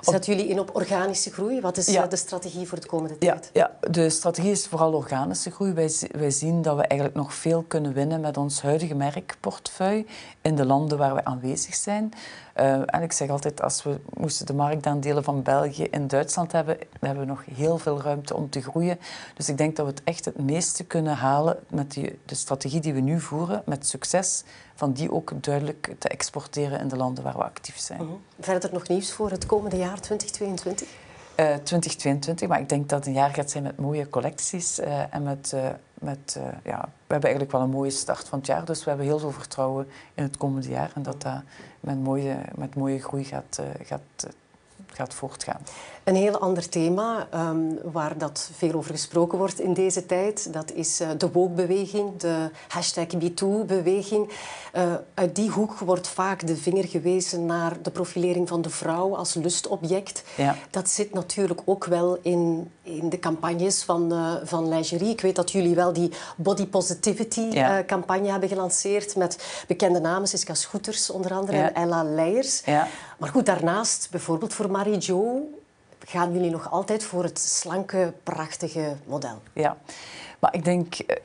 Zetten 0.00 0.36
jullie 0.36 0.50
in 0.50 0.60
op 0.60 0.76
organische 0.76 1.32
groei? 1.32 1.60
Wat 1.60 1.76
is 1.76 1.86
de 1.86 2.16
strategie 2.16 2.68
voor 2.68 2.80
de 2.80 2.86
komende 2.86 3.18
tijd? 3.18 3.50
Ja, 3.52 3.70
ja, 3.82 3.90
de 3.90 4.10
strategie 4.10 4.50
is 4.50 4.66
vooral 4.66 4.92
organische 4.92 5.50
groei. 5.50 5.72
Wij, 5.72 5.92
wij 6.10 6.30
zien 6.30 6.62
dat 6.62 6.76
we 6.76 6.82
eigenlijk 6.82 7.20
nog 7.20 7.34
veel 7.34 7.64
kunnen 7.68 7.92
winnen 7.92 8.20
met 8.20 8.36
ons 8.36 8.62
huidige 8.62 8.94
merkportefeuille 8.94 10.06
in 10.40 10.56
de 10.56 10.66
landen 10.66 10.98
waar 10.98 11.14
we 11.14 11.24
aanwezig 11.24 11.74
zijn. 11.74 12.12
Uh, 12.56 12.82
en 12.86 13.02
ik 13.02 13.12
zeg 13.12 13.28
altijd, 13.28 13.62
als 13.62 13.82
we 13.82 14.00
moesten 14.14 14.46
de 14.46 14.54
marktaandelen 14.54 15.24
van 15.24 15.42
België 15.42 15.84
in 15.84 16.06
Duitsland 16.06 16.52
hebben, 16.52 16.76
dan 16.78 17.08
hebben 17.08 17.20
we 17.20 17.30
nog 17.30 17.44
heel 17.54 17.78
veel 17.78 18.02
ruimte 18.02 18.34
om 18.34 18.50
te 18.50 18.60
groeien. 18.60 18.98
Dus 19.34 19.48
ik 19.48 19.58
denk 19.58 19.76
dat 19.76 19.86
we 19.86 19.92
het 19.92 20.02
echt 20.04 20.24
het 20.24 20.40
meeste 20.40 20.84
kunnen 20.84 21.14
halen 21.14 21.58
met 21.68 21.90
die, 21.90 22.18
de 22.24 22.34
strategie 22.34 22.80
die 22.80 22.94
we 22.94 23.00
nu 23.00 23.20
voeren, 23.20 23.62
met 23.64 23.86
succes, 23.86 24.44
van 24.78 24.92
die 24.92 25.12
ook 25.12 25.32
duidelijk 25.42 25.94
te 25.98 26.08
exporteren 26.08 26.80
in 26.80 26.88
de 26.88 26.96
landen 26.96 27.24
waar 27.24 27.36
we 27.36 27.42
actief 27.42 27.78
zijn. 27.78 28.02
Mm 28.02 28.20
Verder 28.40 28.72
nog 28.72 28.88
nieuws 28.88 29.12
voor 29.12 29.30
het 29.30 29.46
komende 29.46 29.76
jaar 29.76 30.00
2022? 30.00 30.88
Uh, 30.88 31.54
2022, 31.54 32.48
maar 32.48 32.60
ik 32.60 32.68
denk 32.68 32.88
dat 32.88 32.98
het 32.98 33.08
een 33.08 33.14
jaar 33.14 33.34
gaat 33.34 33.50
zijn 33.50 33.62
met 33.62 33.78
mooie 33.78 34.08
collecties 34.08 34.78
uh, 34.78 35.14
en 35.14 35.22
met, 35.22 35.52
uh, 35.54 35.68
met 35.94 36.38
ja, 36.64 36.80
we 36.80 37.12
hebben 37.12 37.30
eigenlijk 37.30 37.52
wel 37.52 37.60
een 37.60 37.70
mooie 37.70 37.90
start 37.90 38.28
van 38.28 38.38
het 38.38 38.46
jaar, 38.46 38.64
dus 38.64 38.84
we 38.84 38.88
hebben 38.88 39.06
heel 39.06 39.18
veel 39.18 39.32
vertrouwen 39.32 39.88
in 40.14 40.22
het 40.22 40.36
komende 40.36 40.68
jaar 40.68 40.90
en 40.94 41.02
dat 41.02 41.22
dat 41.22 41.42
met 41.80 42.02
mooie, 42.02 42.36
met 42.54 42.74
mooie 42.74 42.98
groei 42.98 43.24
gaat, 43.24 43.62
gaat 43.82 44.28
gaat 44.92 45.14
voortgaan. 45.14 45.60
Een 46.04 46.14
heel 46.14 46.38
ander 46.38 46.68
thema 46.68 47.28
um, 47.34 47.78
waar 47.82 48.18
dat 48.18 48.50
veel 48.56 48.72
over 48.72 48.90
gesproken 48.90 49.38
wordt 49.38 49.60
in 49.60 49.74
deze 49.74 50.06
tijd, 50.06 50.52
dat 50.52 50.72
is 50.72 51.00
uh, 51.00 51.08
de 51.18 51.30
woke-beweging, 51.30 52.16
de 52.16 52.50
hashtag 52.68 53.12
MeToo-beweging. 53.12 54.30
Uh, 54.74 54.94
uit 55.14 55.34
die 55.34 55.50
hoek 55.50 55.78
wordt 55.78 56.08
vaak 56.08 56.46
de 56.46 56.56
vinger 56.56 56.84
gewezen 56.84 57.46
naar 57.46 57.82
de 57.82 57.90
profilering 57.90 58.48
van 58.48 58.62
de 58.62 58.70
vrouw 58.70 59.16
als 59.16 59.34
lustobject. 59.34 60.22
Ja. 60.36 60.56
Dat 60.70 60.88
zit 60.88 61.14
natuurlijk 61.14 61.60
ook 61.64 61.84
wel 61.84 62.18
in, 62.22 62.70
in 62.88 63.08
de 63.08 63.18
campagnes 63.18 63.82
van, 63.82 64.12
uh, 64.12 64.34
van 64.44 64.68
lingerie. 64.68 65.10
Ik 65.10 65.20
weet 65.20 65.36
dat 65.36 65.52
jullie 65.52 65.74
wel 65.74 65.92
die 65.92 66.12
body 66.36 66.66
positivity-campagne 66.66 68.24
ja. 68.24 68.30
hebben 68.30 68.48
gelanceerd 68.48 69.16
met 69.16 69.64
bekende 69.66 70.00
namen, 70.00 70.28
Siska 70.28 70.54
Schoeters 70.54 71.10
onder 71.10 71.32
andere 71.32 71.56
ja. 71.56 71.72
en 71.72 71.74
Ella 71.74 72.04
Leijers. 72.04 72.62
Maar 73.18 73.28
goed, 73.28 73.46
daarnaast 73.46 74.08
bijvoorbeeld 74.10 74.54
voor 74.54 74.70
Marie 74.70 74.98
Jo 74.98 75.50
gaan 76.06 76.32
jullie 76.32 76.50
nog 76.50 76.70
altijd 76.70 77.04
voor 77.04 77.22
het 77.22 77.38
slanke, 77.38 78.12
prachtige 78.22 78.96
model. 79.06 79.42
Ja, 79.52 79.76
maar 80.38 80.54
ik 80.54 80.64
denk 80.64 80.94
eh, 80.94 81.16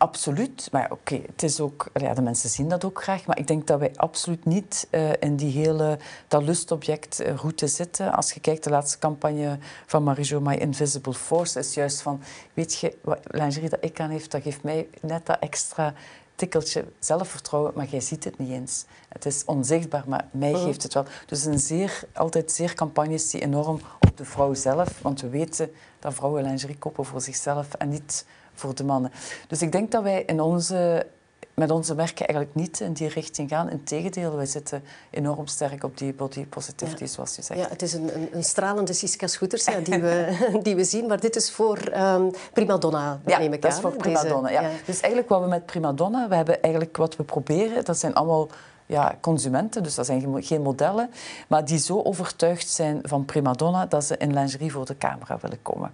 absoluut. 0.00 0.68
Maar 0.72 0.90
oké, 0.90 1.20
het 1.26 1.42
is 1.42 1.60
ook... 1.60 1.90
Ja, 1.94 2.14
de 2.14 2.22
mensen 2.22 2.48
zien 2.48 2.68
dat 2.68 2.84
ook 2.84 3.02
graag. 3.02 3.26
Maar 3.26 3.38
ik 3.38 3.46
denk 3.46 3.66
dat 3.66 3.78
wij 3.78 3.92
absoluut 3.96 4.44
niet 4.44 4.88
uh, 4.90 5.10
in 5.20 5.36
die 5.36 5.52
hele 5.52 5.98
dat 6.28 6.42
lustobject-route 6.42 7.66
zitten. 7.66 8.12
Als 8.12 8.32
je 8.32 8.40
kijkt, 8.40 8.64
de 8.64 8.70
laatste 8.70 8.98
campagne 8.98 9.58
van 9.86 10.02
Marie-Jo, 10.02 10.40
My 10.40 10.54
Invisible 10.54 11.14
Force, 11.14 11.58
is 11.58 11.74
juist 11.74 12.02
van... 12.02 12.22
Weet 12.54 12.78
je, 12.78 12.96
wat 13.02 13.18
lingerie 13.22 13.68
dat 13.68 13.84
ik 13.84 14.00
aan 14.00 14.10
heeft, 14.10 14.30
dat 14.30 14.42
geeft 14.42 14.62
mij 14.62 14.88
net 15.00 15.26
dat 15.26 15.38
extra 15.40 15.94
tikkeltje 16.34 16.84
zelfvertrouwen, 16.98 17.72
maar 17.74 17.86
jij 17.86 18.00
ziet 18.00 18.24
het 18.24 18.38
niet 18.38 18.50
eens. 18.50 18.84
Het 19.08 19.26
is 19.26 19.44
onzichtbaar, 19.44 20.04
maar 20.06 20.24
mij 20.30 20.52
mhm. 20.52 20.62
geeft 20.62 20.82
het 20.82 20.94
wel. 20.94 21.04
Dus 21.26 21.44
een 21.44 21.58
zeer, 21.58 22.02
altijd 22.12 22.52
zeer 22.52 22.74
campagnes 22.74 23.30
die 23.30 23.40
enorm 23.40 23.80
op 24.00 24.16
de 24.16 24.24
vrouw 24.24 24.54
zelf, 24.54 25.00
want 25.02 25.20
we 25.20 25.28
weten 25.28 25.70
dat 25.98 26.14
vrouwen 26.14 26.42
lingerie 26.42 26.78
kopen 26.78 27.04
voor 27.04 27.20
zichzelf 27.20 27.74
en 27.74 27.88
niet 27.88 28.24
voor 28.60 28.74
de 28.74 28.84
mannen. 28.84 29.12
Dus 29.48 29.62
ik 29.62 29.72
denk 29.72 29.90
dat 29.90 30.02
wij 30.02 30.22
in 30.22 30.40
onze 30.40 31.06
met 31.54 31.70
onze 31.70 31.94
merken 31.94 32.26
eigenlijk 32.26 32.54
niet 32.54 32.80
in 32.80 32.92
die 32.92 33.08
richting 33.08 33.48
gaan. 33.48 33.70
Integendeel, 33.70 34.36
wij 34.36 34.46
zitten 34.46 34.82
enorm 35.10 35.46
sterk 35.46 35.84
op 35.84 35.98
die 35.98 36.12
body 36.12 36.46
positivity, 36.46 37.06
zoals 37.06 37.36
je 37.36 37.42
zegt. 37.42 37.60
Ja, 37.60 37.68
het 37.68 37.82
is 37.82 37.92
een, 37.92 38.14
een, 38.14 38.28
een 38.32 38.44
stralende 38.44 38.92
Siska 38.92 39.26
Scooters 39.26 39.64
ja, 39.64 39.78
die, 39.78 40.00
we, 40.00 40.36
die 40.62 40.76
we 40.76 40.84
zien, 40.84 41.06
maar 41.06 41.20
dit 41.20 41.36
is 41.36 41.50
voor 41.50 41.78
um, 41.96 42.30
Prima 42.52 42.78
Donna, 42.78 43.20
ja, 43.26 43.38
neem 43.38 43.52
ik 43.52 43.62
dat 43.62 43.72
is 43.72 43.80
voor 43.80 43.96
Prima 43.96 44.22
Donna, 44.22 44.50
ja. 44.50 44.70
Dus 44.84 45.00
eigenlijk 45.00 45.28
wat 45.28 45.40
we 45.40 45.48
met 45.48 45.66
Prima 45.66 45.92
Donna, 45.92 46.28
we 46.28 46.34
hebben 46.34 46.62
eigenlijk 46.62 46.96
wat 46.96 47.16
we 47.16 47.22
proberen, 47.22 47.84
dat 47.84 47.98
zijn 47.98 48.14
allemaal 48.14 48.48
ja, 48.86 49.16
consumenten, 49.20 49.82
dus 49.82 49.94
dat 49.94 50.06
zijn 50.06 50.44
geen 50.44 50.62
modellen, 50.62 51.10
maar 51.48 51.64
die 51.64 51.78
zo 51.78 52.02
overtuigd 52.02 52.68
zijn 52.68 53.00
van 53.02 53.24
primadonna 53.24 53.86
dat 53.86 54.04
ze 54.04 54.16
in 54.16 54.34
lingerie 54.34 54.72
voor 54.72 54.86
de 54.86 54.96
camera 54.98 55.38
willen 55.40 55.62
komen. 55.62 55.92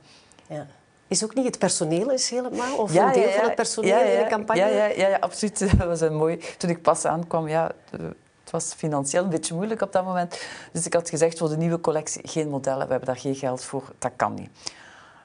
Ja. 0.49 0.67
Is 1.09 1.25
ook 1.25 1.35
niet 1.35 1.45
het 1.45 1.59
personeel 1.59 2.11
is 2.11 2.31
helemaal? 2.31 2.77
Of 2.77 2.95
een 2.95 3.13
deel 3.13 3.31
van 3.31 3.45
het 3.45 3.55
personeel 3.55 4.01
in 4.01 4.23
de 4.23 4.27
campagne? 4.29 4.61
Ja, 4.61 4.69
ja, 4.69 4.87
ja, 4.87 5.09
ja, 5.09 5.17
absoluut. 5.17 5.59
Dat 5.79 5.87
was 5.87 6.01
een 6.01 6.17
mooi... 6.17 6.41
Toen 6.59 6.71
ik 6.71 6.83
pas 6.83 7.05
aankwam, 7.05 7.49
ja, 7.49 7.71
het 7.91 8.51
was 8.51 8.75
financieel 8.75 9.25
een 9.25 9.31
beetje 9.31 9.55
moeilijk 9.55 9.81
op 9.81 9.93
dat 9.93 10.05
moment. 10.05 10.41
Dus 10.73 10.87
ik 10.87 10.93
had 10.93 11.11
gezegd 11.11 11.39
voor 11.39 11.49
de 11.49 11.57
nieuwe 11.57 11.81
collectie 11.81 12.29
geen 12.29 12.49
modellen. 12.49 12.85
We 12.85 12.91
hebben 12.91 13.09
daar 13.09 13.21
geen 13.21 13.35
geld 13.35 13.65
voor. 13.65 13.83
Dat 13.99 14.13
kan 14.17 14.35
niet. 14.35 14.51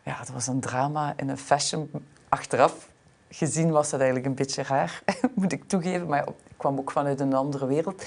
Ja, 0.04 0.17
dat 0.17 0.30
was 0.30 0.48
een 0.48 0.60
drama 0.60 1.13
in 1.15 1.30
een 1.30 1.38
fashion. 1.38 1.91
Achteraf 2.30 2.89
gezien 3.30 3.72
was 3.72 3.89
dat 3.89 4.00
eigenlijk 4.00 4.30
een 4.30 4.36
beetje 4.36 4.63
raar, 4.63 5.04
moet 5.36 5.52
ik 5.52 5.63
toegeven. 5.67 6.08
Maar 6.08 6.28
ik 6.28 6.34
kwam 6.58 6.78
ook 6.78 6.91
vanuit 6.91 7.20
een 7.20 7.34
andere 7.34 7.65
wereld. 7.65 8.04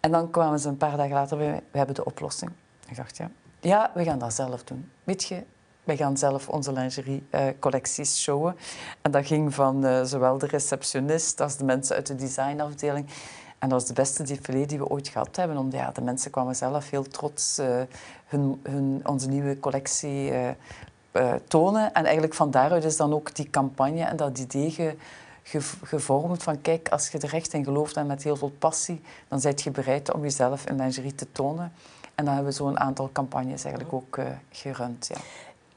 En 0.00 0.10
dan 0.10 0.30
kwamen 0.30 0.58
ze 0.58 0.68
een 0.68 0.76
paar 0.76 0.96
dagen 0.96 1.12
later 1.12 1.36
bij 1.36 1.62
We 1.70 1.78
hebben 1.78 1.94
de 1.94 2.04
oplossing. 2.04 2.50
Ik 2.88 2.96
dacht, 2.96 3.16
ja, 3.16 3.30
ja 3.60 3.90
we 3.94 4.04
gaan 4.04 4.18
dat 4.18 4.34
zelf 4.34 4.64
doen. 4.64 4.90
Weet 5.04 5.24
je, 5.24 5.44
wij 5.86 5.96
gaan 5.96 6.16
zelf 6.16 6.48
onze 6.48 6.72
lingerie-collecties 6.72 8.10
uh, 8.10 8.22
showen. 8.22 8.56
En 9.02 9.10
dat 9.10 9.26
ging 9.26 9.54
van 9.54 9.86
uh, 9.86 10.02
zowel 10.02 10.38
de 10.38 10.46
receptionist 10.46 11.40
als 11.40 11.56
de 11.56 11.64
mensen 11.64 11.96
uit 11.96 12.06
de 12.06 12.14
designafdeling. 12.14 13.06
En 13.58 13.68
dat 13.68 13.80
was 13.80 13.86
de 13.86 13.94
beste 13.94 14.22
défilé 14.22 14.66
die 14.66 14.78
we 14.78 14.88
ooit 14.88 15.08
gehad 15.08 15.36
hebben. 15.36 15.56
Omdat 15.56 15.80
ja, 15.80 15.90
de 15.90 16.00
mensen 16.00 16.30
kwamen 16.30 16.56
zelf 16.56 16.90
heel 16.90 17.02
trots 17.02 17.58
uh, 17.58 17.66
hun, 18.26 18.60
hun, 18.62 19.00
onze 19.04 19.28
nieuwe 19.28 19.60
collectie 19.60 20.32
tonen. 21.48 21.94
En 21.94 22.04
eigenlijk 22.04 22.34
van 22.34 22.50
daaruit 22.50 22.84
is 22.84 22.96
dan 22.96 23.12
ook 23.12 23.34
die 23.34 23.50
campagne 23.50 24.04
en 24.04 24.16
dat 24.16 24.38
idee 24.38 24.70
ge, 24.70 24.96
gevormd 25.82 26.42
van 26.42 26.60
kijk, 26.60 26.88
als 26.88 27.08
je 27.08 27.18
er 27.18 27.34
echt 27.34 27.52
in 27.52 27.64
gelooft 27.64 27.96
en 27.96 28.06
met 28.06 28.22
heel 28.22 28.36
veel 28.36 28.52
passie, 28.58 29.02
dan 29.28 29.40
ben 29.40 29.54
je 29.56 29.70
bereid 29.70 30.12
om 30.12 30.22
jezelf 30.22 30.66
in 30.66 30.76
lingerie 30.76 31.14
te 31.14 31.32
tonen. 31.32 31.72
En 32.14 32.24
dan 32.24 32.34
hebben 32.34 32.52
we 32.52 32.58
zo'n 32.58 32.80
aantal 32.80 33.10
campagnes 33.12 33.64
eigenlijk 33.64 33.94
ook 33.94 34.18
gerund. 34.50 35.06
Ja. 35.06 35.16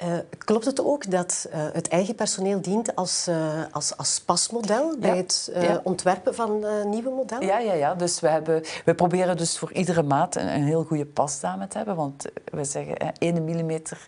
Uh, 0.03 0.17
klopt 0.37 0.65
het 0.65 0.83
ook 0.83 1.11
dat 1.11 1.47
uh, 1.49 1.59
het 1.73 1.87
eigen 1.87 2.15
personeel 2.15 2.61
dient 2.61 2.95
als, 2.95 3.27
uh, 3.29 3.63
als, 3.71 3.97
als 3.97 4.19
pasmodel 4.19 4.97
bij 4.97 5.17
het 5.17 5.51
ja. 5.53 5.81
ontwerpen 5.83 6.35
van 6.35 6.65
nieuwe 6.89 7.09
modellen? 7.09 7.47
Ja, 7.47 7.59
ja, 7.59 7.73
ja. 7.73 7.95
Dus 7.95 8.19
we, 8.19 8.27
hebben, 8.27 8.63
we 8.85 8.93
proberen 8.93 9.37
dus 9.37 9.57
voor 9.57 9.71
iedere 9.71 10.03
maat 10.03 10.35
een, 10.35 10.47
een 10.47 10.63
heel 10.63 10.83
goede 10.83 11.05
pasdame 11.05 11.67
te 11.67 11.77
hebben. 11.77 11.95
Want 11.95 12.25
we 12.51 12.63
zeggen 12.63 12.97
1 13.17 13.43
millimeter 13.43 14.07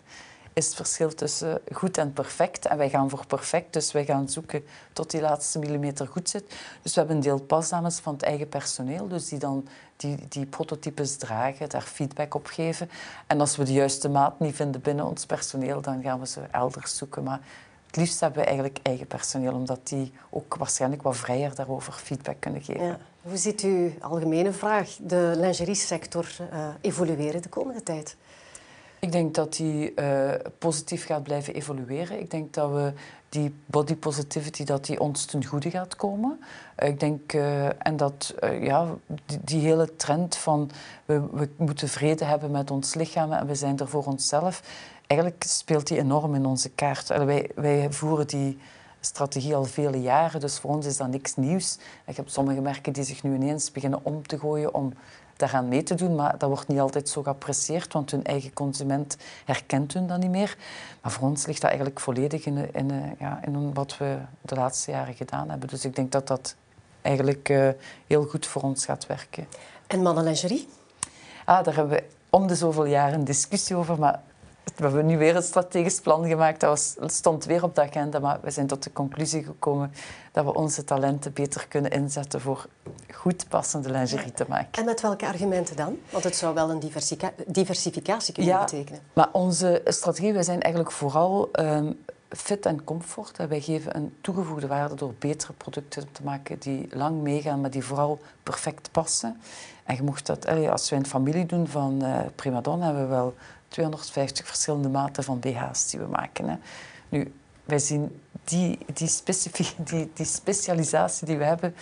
is 0.52 0.66
het 0.66 0.74
verschil 0.74 1.14
tussen 1.14 1.60
goed 1.72 1.98
en 1.98 2.12
perfect. 2.12 2.66
En 2.66 2.76
wij 2.76 2.88
gaan 2.90 3.10
voor 3.10 3.26
perfect, 3.26 3.72
dus 3.72 3.92
wij 3.92 4.04
gaan 4.04 4.28
zoeken 4.28 4.64
tot 4.92 5.10
die 5.10 5.20
laatste 5.20 5.58
millimeter 5.58 6.06
goed 6.06 6.28
zit. 6.28 6.44
Dus 6.82 6.94
we 6.94 6.98
hebben 6.98 7.16
een 7.16 7.22
deel 7.22 7.40
pasdames 7.40 7.98
van 7.98 8.12
het 8.12 8.22
eigen 8.22 8.48
personeel, 8.48 9.08
dus 9.08 9.28
die 9.28 9.38
dan 9.38 9.68
die, 9.96 10.28
die 10.28 10.46
prototypes 10.46 11.16
dragen, 11.16 11.68
daar 11.68 11.82
feedback 11.82 12.34
op 12.34 12.46
geven. 12.46 12.90
En 13.26 13.40
als 13.40 13.56
we 13.56 13.64
de 13.64 13.72
juiste 13.72 14.08
maat 14.08 14.38
niet 14.40 14.54
vinden 14.54 14.80
binnen 14.80 15.06
ons 15.06 15.26
personeel, 15.26 15.80
dan 15.80 16.02
gaan 16.02 16.20
we 16.20 16.26
ze 16.26 16.40
elders 16.50 16.96
zoeken. 16.96 17.22
Maar 17.22 17.40
het 17.86 17.96
liefst 17.96 18.20
hebben 18.20 18.38
we 18.38 18.46
eigenlijk 18.46 18.78
eigen 18.82 19.06
personeel, 19.06 19.52
omdat 19.52 19.88
die 19.88 20.12
ook 20.30 20.54
waarschijnlijk 20.54 21.02
wat 21.02 21.16
vrijer 21.16 21.54
daarover 21.54 21.92
feedback 21.92 22.36
kunnen 22.38 22.62
geven. 22.62 22.98
Hoe 23.22 23.36
ziet 23.36 23.62
u, 23.62 23.94
algemene 24.00 24.52
vraag, 24.52 24.96
de 25.00 25.32
lingerie-sector 25.36 26.26
uh, 26.52 26.68
evolueren 26.80 27.42
de 27.42 27.48
komende 27.48 27.82
tijd? 27.82 28.16
Ik 29.02 29.12
denk 29.12 29.34
dat 29.34 29.56
die 29.56 29.92
uh, 29.96 30.32
positief 30.58 31.06
gaat 31.06 31.22
blijven 31.22 31.54
evolueren. 31.54 32.20
Ik 32.20 32.30
denk 32.30 32.54
dat 32.54 32.70
we 32.70 32.92
die 33.28 33.54
body 33.66 33.96
positivity 33.96 34.64
dat 34.64 34.84
die 34.84 35.00
ons 35.00 35.24
ten 35.24 35.44
goede 35.44 35.70
gaat 35.70 35.96
komen. 35.96 36.40
Uh, 36.78 36.88
ik 36.88 37.00
denk 37.00 37.32
uh, 37.32 37.86
en 37.86 37.96
dat 37.96 38.34
ja, 38.60 38.86
die, 39.26 39.38
die, 39.44 39.60
hele 39.60 39.96
trend 39.96 40.36
van 40.36 40.70
we, 41.04 41.22
we 41.32 41.48
moeten 41.56 41.88
vrede 41.88 42.24
hebben 42.24 42.50
met 42.50 42.70
ons 42.70 42.94
lichaam 42.94 43.32
en 43.32 43.46
we 43.46 43.54
zijn 43.54 43.78
er 43.78 43.88
voor 43.88 44.04
onszelf. 44.04 44.62
Eigenlijk 45.06 45.42
speelt 45.46 45.86
die 45.86 45.98
enorm 45.98 46.34
in 46.34 46.46
onze 46.46 46.70
kaart. 46.70 47.08
wij, 47.08 47.50
wij 47.54 47.92
voeren 47.92 48.26
die 48.26 48.58
strategie 49.00 49.54
al 49.54 49.64
vele 49.64 50.00
jaren, 50.00 50.40
dus 50.40 50.58
voor 50.58 50.70
ons 50.70 50.86
is 50.86 50.96
dat 50.96 51.08
niks 51.08 51.36
nieuws. 51.36 51.78
Ik 52.06 52.16
heb 52.16 52.28
sommige 52.28 52.60
merken 52.60 52.92
die 52.92 53.04
zich 53.04 53.22
nu 53.22 53.34
ineens 53.34 53.70
beginnen 53.70 54.00
om 54.02 54.26
te 54.26 54.38
gooien 54.38 54.74
om 54.74 54.92
daaraan 55.42 55.68
mee 55.68 55.82
te 55.82 55.94
doen, 55.94 56.14
maar 56.14 56.38
dat 56.38 56.48
wordt 56.48 56.68
niet 56.68 56.78
altijd 56.78 57.08
zo 57.08 57.22
geapprecieerd, 57.22 57.92
want 57.92 58.10
hun 58.10 58.24
eigen 58.24 58.52
consument 58.52 59.16
herkent 59.44 59.92
hun 59.92 60.06
dan 60.06 60.20
niet 60.20 60.30
meer. 60.30 60.56
Maar 61.02 61.12
voor 61.12 61.28
ons 61.28 61.46
ligt 61.46 61.60
dat 61.60 61.70
eigenlijk 61.70 62.00
volledig 62.00 62.44
in, 62.44 62.74
in, 62.74 63.16
ja, 63.18 63.40
in 63.44 63.74
wat 63.74 63.98
we 63.98 64.18
de 64.40 64.54
laatste 64.54 64.90
jaren 64.90 65.14
gedaan 65.14 65.50
hebben. 65.50 65.68
Dus 65.68 65.84
ik 65.84 65.96
denk 65.96 66.12
dat 66.12 66.26
dat 66.26 66.54
eigenlijk 67.02 67.48
uh, 67.48 67.68
heel 68.06 68.24
goed 68.24 68.46
voor 68.46 68.62
ons 68.62 68.84
gaat 68.84 69.06
werken. 69.06 69.46
En 69.86 70.02
mannenlingerie? 70.02 70.68
Ah, 71.44 71.64
daar 71.64 71.74
hebben 71.74 71.96
we 71.96 72.04
om 72.30 72.46
de 72.46 72.54
zoveel 72.54 72.84
jaren 72.84 73.14
een 73.18 73.24
discussie 73.24 73.76
over, 73.76 73.98
maar 73.98 74.20
we 74.64 74.82
hebben 74.82 75.06
nu 75.06 75.18
weer 75.18 75.36
een 75.36 75.42
strategisch 75.42 76.00
plan 76.00 76.28
gemaakt. 76.28 76.60
Dat, 76.60 76.70
was, 76.70 77.14
stond 77.14 77.44
weer 77.44 77.62
op 77.62 77.74
de 77.74 77.82
agenda, 77.82 78.18
maar 78.18 78.38
we 78.42 78.50
zijn 78.50 78.66
tot 78.66 78.82
de 78.82 78.92
conclusie 78.92 79.42
gekomen 79.42 79.92
dat 80.32 80.44
we 80.44 80.54
onze 80.54 80.84
talenten 80.84 81.32
beter 81.32 81.66
kunnen 81.68 81.90
inzetten 81.90 82.40
voor 82.40 82.66
goed 83.14 83.48
passende 83.48 83.90
lingerie 83.90 84.32
te 84.32 84.44
maken. 84.48 84.68
En 84.72 84.84
met 84.84 85.00
welke 85.00 85.26
argumenten 85.26 85.76
dan? 85.76 85.98
Want 86.10 86.24
het 86.24 86.36
zou 86.36 86.54
wel 86.54 86.70
een 86.70 86.92
diversificatie 87.46 88.34
kunnen 88.34 88.52
ja, 88.52 88.64
betekenen. 88.64 89.00
Maar 89.12 89.28
onze 89.32 89.80
strategie, 89.84 90.32
wij 90.32 90.42
zijn 90.42 90.60
eigenlijk 90.60 90.94
vooral 90.94 91.48
um, 91.60 92.04
fit 92.28 92.66
en 92.66 92.84
comfort. 92.84 93.36
Wij 93.48 93.60
geven 93.60 93.96
een 93.96 94.14
toegevoegde 94.20 94.66
waarde 94.66 94.94
door 94.94 95.14
betere 95.18 95.52
producten 95.52 96.12
te 96.12 96.22
maken 96.22 96.58
die 96.58 96.88
lang 96.90 97.22
meegaan, 97.22 97.60
maar 97.60 97.70
die 97.70 97.84
vooral 97.84 98.18
perfect 98.42 98.90
passen. 98.90 99.40
En 99.84 99.96
je 99.96 100.02
mocht 100.02 100.26
dat, 100.26 100.46
als 100.70 100.90
we 100.90 100.96
een 100.96 101.06
familie 101.06 101.46
doen 101.46 101.66
van 101.68 101.98
uh, 102.02 102.18
Primadonna, 102.34 102.84
hebben 102.84 103.02
we 103.02 103.08
wel 103.08 103.34
250 103.72 104.46
verschillende 104.46 104.88
maten 104.88 105.24
van 105.24 105.40
BH's 105.40 105.90
die 105.90 106.00
we 106.00 106.06
maken. 106.06 106.48
Hè. 106.48 106.56
Nu, 107.08 107.32
wij 107.64 107.78
zien 107.78 108.20
die, 108.44 108.78
die, 108.94 109.10
die, 109.84 110.10
die 110.14 110.26
specialisatie 110.26 111.26
die 111.26 111.36
we 111.36 111.44
hebben, 111.44 111.74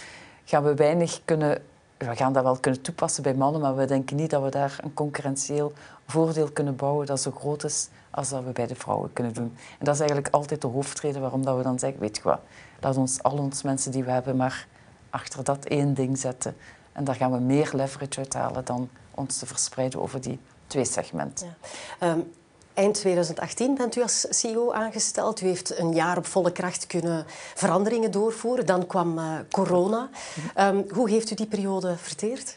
gaan 0.44 0.62
we 0.62 0.74
weinig 0.74 1.20
kunnen... 1.24 1.62
We 1.96 2.16
gaan 2.16 2.33
dat 2.33 2.42
wel 2.42 2.57
kunnen 2.57 2.81
toepassen 2.81 3.22
bij 3.22 3.35
mannen, 3.35 3.61
maar 3.61 3.76
we 3.76 3.85
denken 3.85 4.16
niet 4.16 4.31
dat 4.31 4.42
we 4.42 4.50
daar 4.50 4.79
een 4.83 4.94
concurrentieel 4.94 5.72
voordeel 6.07 6.50
kunnen 6.50 6.76
bouwen 6.76 7.07
dat 7.07 7.20
zo 7.20 7.31
groot 7.31 7.64
is 7.64 7.88
als 8.11 8.29
dat 8.29 8.44
we 8.44 8.53
bij 8.53 8.66
de 8.66 8.74
vrouwen 8.74 9.12
kunnen 9.12 9.33
doen. 9.33 9.57
En 9.79 9.85
dat 9.85 9.94
is 9.94 10.00
eigenlijk 10.00 10.35
altijd 10.35 10.61
de 10.61 10.66
hoofdreden 10.66 11.20
waarom 11.20 11.44
dat 11.44 11.57
we 11.57 11.62
dan 11.62 11.79
zeggen, 11.79 12.00
weet 12.00 12.16
je 12.16 12.22
wat, 12.22 12.40
laat 12.81 12.96
ons 12.96 13.22
al 13.22 13.38
ons 13.38 13.62
mensen 13.62 13.92
die 13.92 14.05
we 14.05 14.11
hebben 14.11 14.37
maar 14.37 14.66
achter 15.11 15.44
dat 15.44 15.64
één 15.64 15.94
ding 15.94 16.18
zetten. 16.18 16.57
En 16.92 17.05
daar 17.05 17.14
gaan 17.14 17.33
we 17.33 17.38
meer 17.38 17.70
leverage 17.72 18.18
uithalen 18.18 18.64
dan 18.64 18.88
ons 19.11 19.38
te 19.38 19.46
verspreiden 19.46 20.00
over 20.00 20.20
die 20.20 20.38
twee 20.71 20.85
segmenten. 20.85 21.57
Ja. 22.01 22.13
Um, 22.13 22.33
eind 22.75 22.95
2018 22.95 23.75
bent 23.75 23.97
u 23.97 24.03
als 24.03 24.27
CEO 24.31 24.73
aangesteld. 24.73 25.41
U 25.41 25.47
heeft 25.47 25.79
een 25.79 25.93
jaar 25.93 26.17
op 26.17 26.27
volle 26.27 26.53
kracht 26.53 26.87
kunnen 26.87 27.25
veranderingen 27.55 28.11
doorvoeren. 28.11 28.67
Dan 28.67 28.87
kwam 28.87 29.19
uh, 29.19 29.35
corona. 29.51 30.09
Um, 30.59 30.85
hoe 30.91 31.11
heeft 31.11 31.31
u 31.31 31.35
die 31.35 31.47
periode 31.47 31.97
verteerd? 31.97 32.57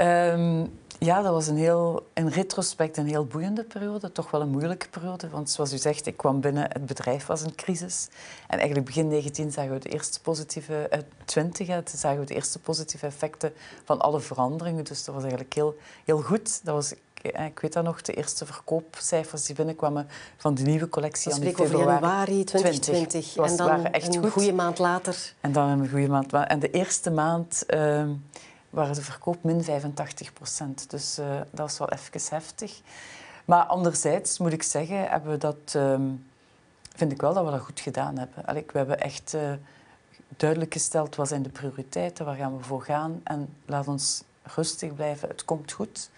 Um, 0.00 0.78
ja, 0.98 1.22
dat 1.22 1.32
was 1.32 1.46
een 1.46 1.56
heel, 1.56 2.06
in 2.14 2.28
retrospect 2.28 2.96
een 2.96 3.06
heel 3.06 3.26
boeiende 3.26 3.64
periode. 3.64 4.12
Toch 4.12 4.30
wel 4.30 4.40
een 4.40 4.48
moeilijke 4.48 4.88
periode. 4.88 5.28
Want 5.28 5.50
zoals 5.50 5.72
u 5.72 5.78
zegt, 5.78 6.06
ik 6.06 6.16
kwam 6.16 6.40
binnen, 6.40 6.62
het 6.62 6.86
bedrijf 6.86 7.26
was 7.26 7.42
een 7.42 7.54
crisis. 7.54 8.08
En 8.46 8.56
eigenlijk 8.58 8.86
begin 8.86 9.08
19 9.08 9.52
zagen 9.52 9.72
we 9.72 9.78
de 9.78 9.88
eerste 9.88 10.20
positieve... 10.20 10.90
Uh, 10.92 10.98
20 11.24 11.68
zagen 11.84 12.20
we 12.20 12.26
de 12.26 12.34
eerste 12.34 12.58
positieve 12.58 13.06
effecten 13.06 13.52
van 13.84 14.00
alle 14.00 14.20
veranderingen. 14.20 14.84
Dus 14.84 15.04
dat 15.04 15.14
was 15.14 15.22
eigenlijk 15.22 15.54
heel, 15.54 15.76
heel 16.04 16.20
goed. 16.20 16.64
Dat 16.64 16.74
was 16.74 16.94
eh, 17.32 17.44
ik 17.44 17.58
weet 17.58 17.72
dat 17.72 17.84
nog, 17.84 18.02
de 18.02 18.12
eerste 18.12 18.46
verkoopcijfers 18.46 19.44
die 19.44 19.54
binnenkwamen 19.54 20.08
van 20.36 20.54
de 20.54 20.62
nieuwe 20.62 20.88
collectie 20.88 21.32
aan 21.32 21.40
februari. 21.40 21.76
januari 21.76 22.44
2020. 22.44 23.32
20. 23.32 23.50
en 23.50 23.56
dan 23.56 23.86
echt 23.86 24.14
een 24.14 24.30
goede 24.30 24.52
maand 24.52 24.78
later. 24.78 25.32
En 25.40 25.52
dan 25.52 25.68
een 25.68 25.88
goede 25.88 26.08
maand. 26.08 26.32
En 26.32 26.58
de 26.58 26.70
eerste 26.70 27.10
maand... 27.10 27.64
Uh, 27.68 28.04
waren 28.76 28.94
de 28.94 29.02
verkoop 29.02 29.42
min 29.42 29.64
85 29.64 30.32
procent. 30.32 30.90
Dus 30.90 31.18
uh, 31.18 31.36
dat 31.36 31.46
was 31.60 31.78
wel 31.78 31.90
even 31.90 32.20
heftig. 32.30 32.80
Maar 33.44 33.64
anderzijds 33.64 34.38
moet 34.38 34.52
ik 34.52 34.62
zeggen, 34.62 35.08
hebben 35.08 35.30
we 35.30 35.38
dat, 35.38 35.74
uh, 35.76 36.00
vind 36.94 37.12
ik 37.12 37.20
wel 37.20 37.34
dat 37.34 37.44
we 37.44 37.50
dat 37.50 37.60
goed 37.60 37.80
gedaan 37.80 38.18
hebben. 38.18 38.46
Allee, 38.46 38.64
we 38.66 38.78
hebben 38.78 39.00
echt 39.00 39.34
uh, 39.34 39.52
duidelijk 40.36 40.72
gesteld 40.72 41.16
wat 41.16 41.28
zijn 41.28 41.42
de 41.42 41.48
prioriteiten, 41.48 42.24
waar 42.24 42.36
gaan 42.36 42.56
we 42.56 42.64
voor 42.64 42.82
gaan. 42.82 43.20
En 43.24 43.48
laat 43.66 43.88
ons 43.88 44.22
rustig 44.42 44.94
blijven, 44.94 45.28
het 45.28 45.44
komt 45.44 45.72
goed. 45.72 46.10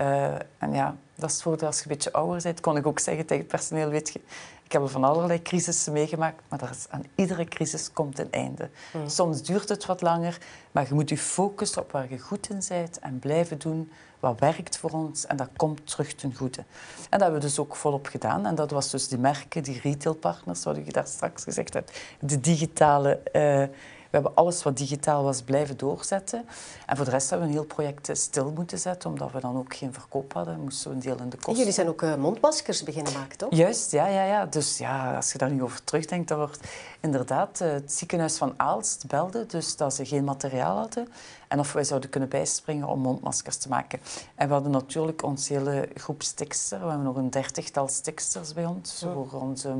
Uh, 0.00 0.34
en 0.58 0.72
ja, 0.72 0.96
dat 1.14 1.30
is 1.30 1.42
voor 1.42 1.66
als 1.66 1.76
je 1.76 1.82
een 1.82 1.88
beetje 1.88 2.12
ouder 2.12 2.42
bent, 2.42 2.60
kon 2.60 2.76
ik 2.76 2.86
ook 2.86 2.98
zeggen 2.98 3.26
tegen 3.26 3.42
het 3.42 3.52
personeel, 3.52 3.88
weet 3.88 4.12
je, 4.12 4.20
ik 4.64 4.72
heb 4.72 4.88
van 4.88 5.04
allerlei 5.04 5.42
crisissen 5.42 5.92
meegemaakt, 5.92 6.42
maar 6.48 6.62
er 6.62 6.70
is, 6.70 6.86
aan 6.88 7.04
iedere 7.14 7.44
crisis 7.44 7.92
komt 7.92 8.18
een 8.18 8.32
einde. 8.32 8.70
Mm. 8.92 9.08
Soms 9.08 9.42
duurt 9.42 9.68
het 9.68 9.86
wat 9.86 10.02
langer, 10.02 10.38
maar 10.72 10.86
je 10.88 10.94
moet 10.94 11.08
je 11.08 11.18
focussen 11.18 11.82
op 11.82 11.92
waar 11.92 12.10
je 12.10 12.18
goed 12.18 12.48
in 12.50 12.62
bent 12.68 12.98
en 12.98 13.18
blijven 13.18 13.58
doen 13.58 13.90
wat 14.20 14.40
werkt 14.40 14.78
voor 14.78 14.90
ons 14.90 15.26
en 15.26 15.36
dat 15.36 15.48
komt 15.56 15.86
terug 15.86 16.14
ten 16.14 16.34
goede. 16.34 16.58
En 16.58 16.66
dat 17.10 17.20
hebben 17.20 17.40
we 17.40 17.46
dus 17.46 17.58
ook 17.58 17.76
volop 17.76 18.06
gedaan. 18.06 18.46
En 18.46 18.54
dat 18.54 18.70
was 18.70 18.90
dus 18.90 19.08
die 19.08 19.18
merken, 19.18 19.62
die 19.62 19.80
retailpartners, 19.82 20.64
wat 20.64 20.76
je 20.76 20.92
daar 20.92 21.06
straks 21.06 21.42
gezegd 21.42 21.74
hebt, 21.74 22.00
de 22.20 22.40
digitale... 22.40 23.20
Uh, 23.32 23.76
hebben 24.16 24.34
alles 24.34 24.62
wat 24.62 24.76
digitaal 24.76 25.22
was 25.22 25.42
blijven 25.42 25.76
doorzetten. 25.76 26.44
En 26.86 26.96
voor 26.96 27.04
de 27.04 27.10
rest 27.10 27.30
hebben 27.30 27.48
we 27.48 27.54
een 27.54 27.60
heel 27.60 27.74
project 27.74 28.10
stil 28.12 28.52
moeten 28.54 28.78
zetten, 28.78 29.10
omdat 29.10 29.32
we 29.32 29.40
dan 29.40 29.56
ook 29.56 29.74
geen 29.74 29.92
verkoop 29.92 30.32
hadden. 30.32 30.60
Moesten 30.60 30.90
we 30.90 30.96
een 30.96 31.02
deel 31.02 31.16
in 31.18 31.28
de 31.28 31.36
kosten. 31.36 31.52
En 31.52 31.58
jullie 31.58 31.72
zijn 31.72 31.88
ook 31.88 32.02
uh, 32.02 32.14
mondmaskers 32.14 32.82
beginnen 32.82 33.12
maken, 33.12 33.38
toch? 33.38 33.54
Juist, 33.54 33.90
ja, 33.90 34.06
ja, 34.06 34.24
ja. 34.24 34.46
Dus 34.46 34.78
ja, 34.78 35.16
als 35.16 35.32
je 35.32 35.38
daar 35.38 35.50
nu 35.50 35.62
over 35.62 35.84
terugdenkt, 35.84 36.28
dan 36.28 36.38
wordt 36.38 36.60
inderdaad 37.00 37.60
uh, 37.62 37.70
het 37.70 37.92
ziekenhuis 37.92 38.36
van 38.36 38.54
Aalst 38.56 39.06
belde, 39.06 39.46
dus 39.46 39.76
dat 39.76 39.94
ze 39.94 40.04
geen 40.04 40.24
materiaal 40.24 40.76
hadden. 40.76 41.08
En 41.48 41.58
of 41.58 41.72
wij 41.72 41.84
zouden 41.84 42.10
kunnen 42.10 42.28
bijspringen 42.28 42.88
om 42.88 43.00
mondmaskers 43.00 43.56
te 43.56 43.68
maken. 43.68 44.00
En 44.34 44.46
we 44.46 44.52
hadden 44.52 44.72
natuurlijk 44.72 45.22
onze 45.22 45.52
hele 45.52 45.88
groep 45.94 46.22
stikster. 46.22 46.80
We 46.80 46.86
hebben 46.86 47.04
nog 47.04 47.16
een 47.16 47.30
dertigtal 47.30 47.88
stiksters 47.88 48.52
bij 48.52 48.66
ons 48.66 49.04
voor 49.14 49.40
onze 49.40 49.74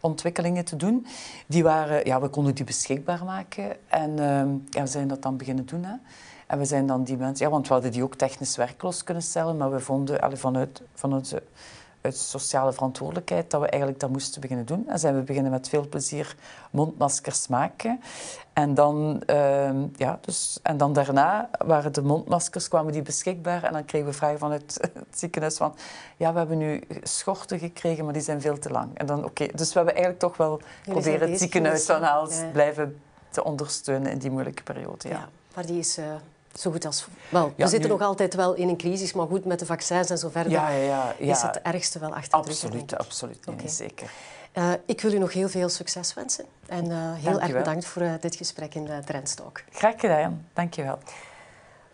modeontwikkelingen 0.00 0.64
te 0.64 0.76
doen. 0.76 1.06
Die 1.46 1.62
waren, 1.62 2.06
ja, 2.06 2.20
we 2.20 2.28
konden 2.28 2.54
die 2.54 2.64
beschikbaar 2.64 3.24
maken. 3.24 3.76
En 3.88 4.16
ja, 4.70 4.82
we 4.82 4.86
zijn 4.86 5.08
dat 5.08 5.22
dan 5.22 5.36
beginnen 5.36 5.66
doen. 5.66 5.84
Hè. 5.84 5.94
En 6.46 6.58
we 6.58 6.64
zijn 6.64 6.86
dan 6.86 7.04
die 7.04 7.16
mensen... 7.16 7.46
Ja, 7.46 7.52
want 7.52 7.66
we 7.68 7.72
hadden 7.72 7.92
die 7.92 8.02
ook 8.02 8.14
technisch 8.14 8.56
werkloos 8.56 9.04
kunnen 9.04 9.22
stellen. 9.22 9.56
Maar 9.56 9.70
we 9.70 9.80
vonden 9.80 10.20
allee, 10.20 10.36
vanuit, 10.36 10.82
vanuit 10.94 11.34
uit 12.00 12.16
sociale 12.16 12.72
verantwoordelijkheid 12.72 13.50
dat 13.50 13.60
we 13.60 13.66
eigenlijk 13.66 14.00
dat 14.00 14.10
moesten 14.10 14.40
beginnen 14.40 14.66
doen. 14.66 14.88
En 14.88 14.98
zijn 14.98 15.14
we 15.14 15.22
beginnen 15.22 15.50
met 15.50 15.68
veel 15.68 15.88
plezier 15.88 16.36
mondmaskers 16.70 17.48
maken. 17.48 18.00
En 18.52 18.74
dan, 18.74 19.22
uh, 19.26 19.70
ja, 19.96 20.18
dus, 20.20 20.58
en 20.62 20.76
dan 20.76 20.92
daarna 20.92 21.50
waren 21.66 21.92
de 21.92 22.02
mondmaskers 22.02 22.68
kwamen 22.68 22.92
die 22.92 23.02
beschikbaar. 23.02 23.64
En 23.64 23.72
dan 23.72 23.84
kregen 23.84 24.06
we 24.06 24.12
vragen 24.12 24.38
vanuit 24.38 24.78
het 25.08 25.18
ziekenhuis 25.18 25.56
van... 25.56 25.74
Ja, 26.16 26.32
we 26.32 26.38
hebben 26.38 26.58
nu 26.58 26.82
schorten 27.02 27.58
gekregen, 27.58 28.04
maar 28.04 28.12
die 28.12 28.22
zijn 28.22 28.40
veel 28.40 28.58
te 28.58 28.70
lang. 28.70 28.98
En 28.98 29.06
dan, 29.06 29.24
oké, 29.24 29.46
Dus 29.54 29.68
we 29.68 29.74
hebben 29.74 29.94
eigenlijk 29.94 30.18
toch 30.18 30.36
wel 30.36 30.60
proberen 30.82 31.30
het 31.30 31.38
ziekenhuis 31.38 31.84
van 31.84 32.02
Haals 32.02 32.40
ja. 32.40 32.46
blijven 32.52 33.00
te 33.30 33.44
ondersteunen 33.44 34.12
in 34.12 34.18
die 34.18 34.30
moeilijke 34.30 34.62
periode. 34.62 35.08
Ja, 35.08 35.14
ja 35.14 35.28
maar 35.54 35.66
die 35.66 35.78
is... 35.78 35.98
Uh 35.98 36.04
zo 36.58 36.70
goed 36.70 36.84
als... 36.84 37.06
Wel, 37.28 37.52
we 37.56 37.66
zitten 37.66 37.90
nog 37.90 38.00
altijd 38.00 38.34
wel 38.34 38.54
in 38.54 38.68
een 38.68 38.76
crisis, 38.76 39.12
maar 39.12 39.26
goed, 39.26 39.44
met 39.44 39.58
de 39.58 39.66
vaccins 39.66 40.10
en 40.10 40.18
zo 40.18 40.28
verder 40.28 40.52
ja, 40.52 40.68
ja, 40.68 41.14
ja, 41.18 41.32
is 41.32 41.42
het 41.42 41.60
ergste 41.62 41.98
wel 41.98 42.14
achter 42.14 42.42
de 42.42 42.48
rug. 42.48 42.62
Absoluut, 42.62 42.98
absoluut. 42.98 43.46
Nee, 43.46 43.54
okay. 43.54 43.68
zeker. 43.68 44.10
Uh, 44.54 44.72
ik 44.86 45.00
wil 45.00 45.12
u 45.12 45.18
nog 45.18 45.32
heel 45.32 45.48
veel 45.48 45.68
succes 45.68 46.14
wensen. 46.14 46.44
En 46.66 46.84
uh, 46.84 47.12
heel 47.14 47.40
erg 47.40 47.52
bedankt 47.52 47.84
voor 47.84 48.02
uh, 48.02 48.12
dit 48.20 48.36
gesprek 48.36 48.74
in 48.74 48.86
uh, 48.86 48.98
Trendstalk. 48.98 49.62
Graag 49.72 50.00
gedaan. 50.00 50.46
Dank 50.52 50.74
je 50.74 50.82
wel. 50.82 50.98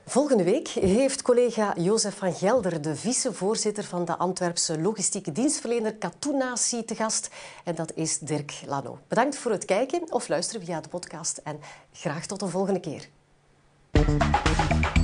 Volgende 0.06 0.44
week 0.44 0.68
heeft 0.68 1.22
collega 1.22 1.74
Jozef 1.76 2.16
van 2.16 2.34
Gelder, 2.34 2.82
de 2.82 2.96
vicevoorzitter 2.96 3.84
van 3.84 4.04
de 4.04 4.16
Antwerpse 4.16 4.80
logistieke 4.80 5.32
dienstverlener 5.32 5.94
Katoenatie, 5.94 6.84
te 6.84 6.94
gast. 6.94 7.30
En 7.64 7.74
dat 7.74 7.92
is 7.94 8.18
Dirk 8.18 8.60
Lano. 8.66 8.98
Bedankt 9.08 9.36
voor 9.36 9.50
het 9.50 9.64
kijken 9.64 10.12
of 10.12 10.28
luisteren 10.28 10.66
via 10.66 10.80
de 10.80 10.88
podcast. 10.88 11.36
En 11.36 11.60
graag 11.92 12.26
tot 12.26 12.40
de 12.40 12.48
volgende 12.48 12.80
keer. 12.80 13.08
Thank 13.94 14.98
you. 14.98 15.03